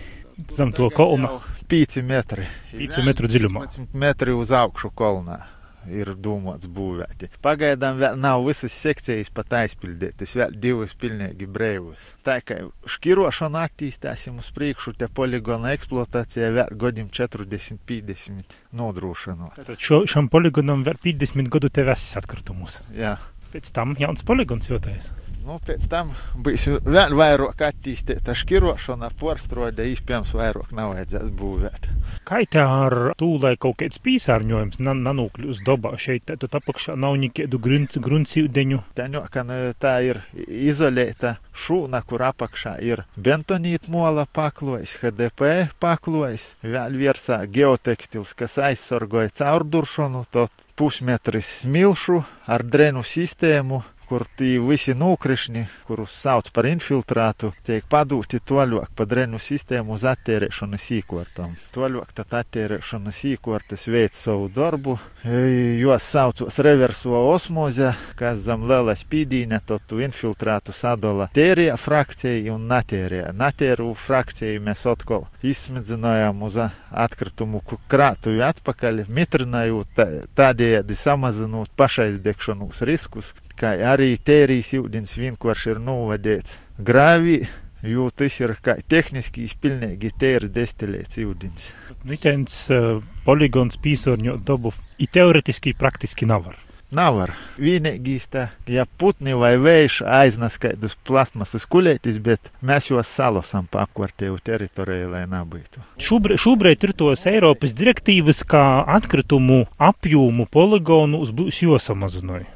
zem 0.50 0.72
to 0.74 0.90
kolna? 0.90 1.40
5 1.70 2.02
metri. 2.04 2.48
5 2.74 3.04
metru 3.06 3.30
dziļumā. 3.30 3.66
15 3.68 3.98
metri 3.98 4.34
uz 4.34 4.52
augšu 4.52 4.90
kolnā 4.98 5.42
ir 5.90 6.14
domāts 6.18 6.70
būvēti. 6.72 7.32
Pagaidām 7.44 8.00
vēl 8.02 8.20
nav 8.22 8.44
visas 8.46 8.76
sekcijas 8.76 9.32
pat 9.34 9.56
aizpildītas, 9.62 10.36
vēl 10.38 10.56
divas 10.62 10.94
pilnīgi 11.00 11.48
brīvas. 11.50 12.12
Tā 12.26 12.40
kā 12.46 12.60
šķirošana 12.96 13.66
attīstāsim 13.70 14.40
uz 14.42 14.52
priekšu, 14.56 14.96
te 15.00 15.10
poligona 15.10 15.74
eksploatācija 15.78 16.52
vēl 16.58 16.78
gadiem 16.82 17.10
40, 17.10 17.82
50 17.90 18.56
nodrošinot. 18.78 19.60
Tad 19.62 19.76
šo, 19.82 20.04
šam 20.10 20.30
poligonam 20.32 20.86
vēl 20.88 21.02
50 21.02 21.52
gadu 21.52 21.72
te 21.74 21.86
vesis 21.88 22.20
atkritumus. 22.22 22.82
Jā. 22.98 23.18
Pēc 23.52 23.74
tam 23.76 23.98
jauns 24.00 24.24
poligons 24.24 24.70
jūtais. 24.72 25.12
Nu, 25.42 25.56
pēc 25.66 25.88
tam 25.90 26.12
būs 26.46 26.68
vēl 26.86 27.16
vairāk 27.18 27.64
attīstīta 27.66 28.36
šķirošana, 28.38 29.10
porstrode, 29.18 29.88
iespējams, 29.90 30.36
vairāk 30.38 30.70
nav 30.78 30.92
vajadzēs 30.94 31.32
būvēt. 31.40 31.88
Kā 32.30 32.44
tā 32.46 32.66
ar 32.86 32.96
tūlē 33.18 33.56
kaut 33.62 33.80
kāds 33.82 33.98
pīsārņojums 34.06 34.78
nanūkļus 34.86 35.64
dobā 35.66 35.96
šeit, 36.02 36.28
tad 36.30 36.46
apakšā 36.62 36.94
nav 37.00 37.18
nekādu 37.24 37.58
gruntsīdeņu? 37.58 38.84
Tā, 38.98 39.08
no, 39.10 39.24
ka 39.34 39.42
tā 39.82 39.96
ir 40.06 40.22
izolēta 40.46 41.40
šūna, 41.58 42.04
kur 42.06 42.22
apakšā 42.28 42.76
ir 42.86 43.02
bentonīt 43.18 43.90
mola 43.90 44.28
paklojas, 44.30 44.94
HDP 45.02 45.72
paklojas, 45.82 46.52
vēl 46.62 47.00
virsā 47.02 47.42
geotekstils, 47.50 48.36
kas 48.38 48.60
aizsargoja 48.62 49.34
caurduršanu, 49.42 50.28
to 50.30 50.46
pusmetris 50.78 51.50
smilšu 51.64 52.22
ar 52.46 52.64
drenu 52.66 53.02
sistēmu, 53.02 53.82
kur 54.12 54.26
tie 54.36 54.58
visi 54.60 54.92
nokrišņi, 54.92 55.62
kurus 55.88 56.12
sauc 56.20 56.50
par 56.52 56.68
infiltrātu, 56.68 57.54
tiek 57.64 57.86
padūti 57.88 58.42
toļok 58.44 58.90
pa 59.00 59.06
drenu 59.08 59.38
sistēmu 59.40 59.94
uz 59.96 60.04
attērēšanas 60.10 60.88
īkortām. 60.98 61.54
Toļok 61.72 62.10
tad 62.18 62.34
attērēšanas 62.42 63.22
īkortas 63.30 63.88
veic 63.88 64.18
savu 64.18 64.50
darbu, 64.52 64.98
jos 65.24 66.10
saucos 66.12 66.60
reverso 66.60 67.16
osmoze, 67.30 67.94
kas 68.20 68.42
zem 68.44 68.66
liela 68.68 68.98
spīdīne, 69.00 69.62
tad 69.64 69.86
tu 69.88 70.02
infiltrātu 70.04 70.76
sadala 70.76 71.30
tērija 71.32 71.78
frakcija 71.80 72.52
un 72.52 72.68
natērija. 72.68 73.32
Natēru 73.32 73.94
frakciju 73.96 74.66
mēs 74.66 74.84
atkal 74.92 75.30
izsmedzinājām 75.40 76.44
uz 76.50 76.60
atkritumu 76.60 77.64
krātuvi 77.88 78.44
atpakaļ, 78.44 79.06
mitrinājot 79.08 80.04
tādējādi 80.36 81.00
samazinot 81.00 81.72
pašaizdegšanos 81.80 82.84
riskus, 82.92 83.32
kā 83.62 83.76
arī 83.92 84.16
tērijas 84.18 84.74
ūdens 84.80 85.14
vienkārši 85.20 85.76
ir 85.76 85.82
novadīts 85.86 86.58
grāvī, 86.82 87.44
jo 87.86 88.10
tas 88.16 88.40
ir 88.42 88.56
kā 88.64 88.78
tehniski 88.90 89.46
pilnīgi 89.62 90.14
tērs 90.18 90.50
destilēts 90.54 91.22
ūdens. 91.22 91.70
Nitens 92.08 92.58
uh, 92.74 92.98
poligons 93.28 93.78
pīsorņot 93.82 94.44
dabu 94.48 94.74
i 94.98 95.08
teoretiski 95.08 95.76
praktiski 95.78 96.30
nevar. 96.30 96.58
Nav. 96.92 97.22
Vienīgais 97.56 98.26
tā, 98.28 98.42
ja 98.68 98.84
putni 99.00 99.32
vai 99.40 99.54
vējš 99.56 100.02
aiznes 100.04 100.58
kādus 100.60 100.98
plasmasas 101.08 101.64
kuļētis, 101.72 102.18
bet 102.20 102.50
mēs 102.60 102.90
jau 102.90 103.00
salosam 103.08 103.70
pa 103.72 103.86
apkārtēju 103.86 104.36
teritoriju, 104.44 105.14
lai 105.14 105.24
nebūtu. 105.32 105.86
Šobrīd, 106.04 106.42
šobrīd 106.44 106.84
ir 106.90 106.98
tos 107.00 107.24
Eiropas 107.32 107.78
direktīvas, 107.80 108.44
kā 108.44 108.66
atkritumu 108.98 109.64
apjomu 109.80 110.50
poligonu 110.52 111.24
būs 111.32 111.64
josamazināja 111.64 112.50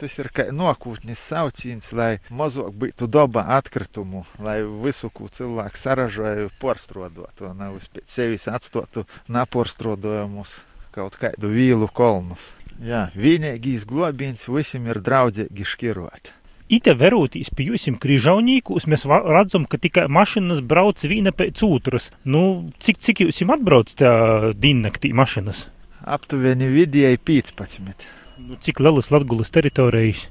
tas 0.00 0.18
ir 0.20 0.30
kā 0.34 0.48
nākotnes 0.54 1.20
sauciens, 1.20 1.90
lai 1.96 2.18
mazāk 2.30 2.72
būtu 2.76 3.08
daba 3.10 3.46
atkritumu, 3.56 4.24
lai 4.42 4.60
visu, 4.84 5.10
ko 5.10 5.30
cilvēks 5.32 5.86
saražoja, 5.88 6.48
porstrodot, 6.62 7.44
un 7.46 7.60
nevis 7.64 7.90
pēc 7.92 8.18
sevis 8.18 8.48
atstotu 8.52 9.06
naporstrodojumus 9.32 10.58
kaut 10.96 11.18
kādu 11.20 11.50
vīlu 11.52 11.88
kolnus. 11.92 12.52
Jā, 12.80 13.06
vienīgais 13.16 13.86
globiens 13.88 14.48
visiem 14.48 14.88
ir 14.90 15.00
draudzīgi 15.04 15.64
škirot. 15.64 16.32
Ite 16.66 16.96
verūtīs 16.98 17.52
pie 17.54 17.68
jums 17.68 17.86
krīžaunīkus, 18.02 18.88
mēs 18.90 19.06
redzam, 19.06 19.68
ka 19.70 19.78
tikai 19.78 20.08
mašīnas 20.10 20.64
brauc 20.66 21.04
viena 21.06 21.30
pēc 21.30 21.62
otras. 21.62 22.10
Nu, 22.24 22.66
cik, 22.82 22.98
cik 22.98 23.22
jūs 23.22 23.44
atbrauc 23.46 23.92
tā 23.94 24.12
diennaktī 24.58 25.12
mašīnas? 25.14 25.68
Aptuveni 26.02 26.66
vidēji 26.70 27.22
15. 27.22 28.25
Nu, 28.38 28.54
cik 28.60 28.80
lielas 28.80 29.08
Latvijas 29.10 29.48
teritorijas? 29.50 30.26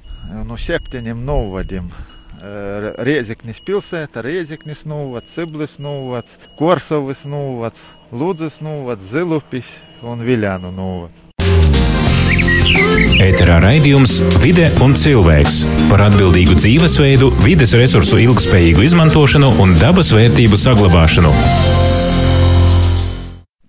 Nu, 0.46 0.54
septiņiem 0.54 1.24
novadiem. 1.26 1.88
Rieziknis 3.02 3.58
pilsēta, 3.66 4.22
Rieziknis 4.22 4.84
novads, 4.86 5.32
Ciblis 5.34 5.74
novads, 5.82 6.36
Korsovas 6.58 7.24
novads, 7.26 7.88
Lūdzes 8.14 8.60
novads, 8.62 9.10
Zilupis 9.10 9.80
un 10.06 10.22
Viljānu 10.22 10.70
novads. 10.76 11.24
Ēterā 13.26 13.58
raidījums 13.64 14.20
Vide 14.42 14.68
un 14.84 14.94
cilvēks 14.94 15.64
par 15.90 16.06
atbildīgu 16.06 16.54
dzīvesveidu, 16.60 17.32
vides 17.42 17.74
resursu 17.74 18.20
ilgspējīgu 18.22 18.86
izmantošanu 18.86 19.56
un 19.64 19.74
dabas 19.82 20.14
vērtību 20.14 20.60
saglabāšanu. 20.60 21.34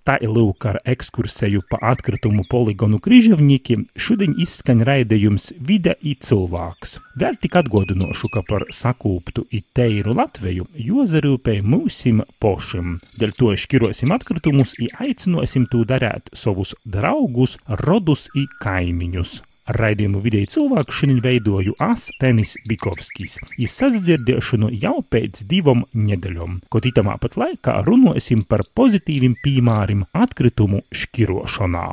Lūk 0.08 0.65
ar 0.70 0.78
ekskursēju 0.88 1.65
pa 1.67 1.80
atkritumu 1.91 2.46
poligonu 2.48 3.00
Križevņikiem. 3.04 3.88
Šodien 4.00 4.38
izskaņ 4.39 4.84
raidījums 4.88 5.50
Vide 5.60 5.98
i 6.00 6.13
cilvēks. 6.15 6.98
Vēl 7.20 7.36
tik 7.41 7.58
atgodinošu, 7.60 8.30
ka 8.32 8.43
par 8.48 8.67
sakūptu 8.72 9.48
i 9.52 9.63
teiru 9.76 10.15
Latveju 10.15 10.70
jozarūpēja 10.80 11.65
mūsim 11.67 12.24
pošim. 12.39 13.02
Dēļ 13.20 13.36
to 13.36 13.52
škirosim 13.60 14.15
atkritumus 14.15 14.78
i 14.80 14.88
aicinosim 14.96 15.67
tū 15.67 15.84
darēt 15.89 16.32
savus 16.32 16.76
draugus, 16.86 17.60
rodus 17.84 18.30
i 18.36 18.48
kaimiņus. 18.63 19.41
Raidījumu 19.67 20.21
vidēji 20.23 20.51
cilvēku 20.53 20.95
šodien 20.95 21.19
veidoju 21.23 21.75
Astenis 21.84 22.56
Bikovskis. 22.67 23.38
Iz 23.60 23.75
sazdzirdēšanu 23.75 24.71
jau 24.80 25.01
pēc 25.03 25.43
divom 25.49 25.84
nedēļom, 25.91 26.62
kaut 26.71 26.88
itamā 26.88 27.17
pat 27.21 27.36
laikā 27.39 27.82
runāsim 27.88 28.45
par 28.47 28.63
pozitīviem 28.77 29.36
piemēriem 29.43 30.06
atkritumu 30.15 30.86
šķirošanā. 30.95 31.88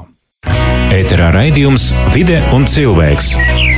Ēterā 0.94 1.32
raidījums 1.34 1.90
Vide 2.14 2.38
un 2.54 2.68
cilvēks 2.70 3.34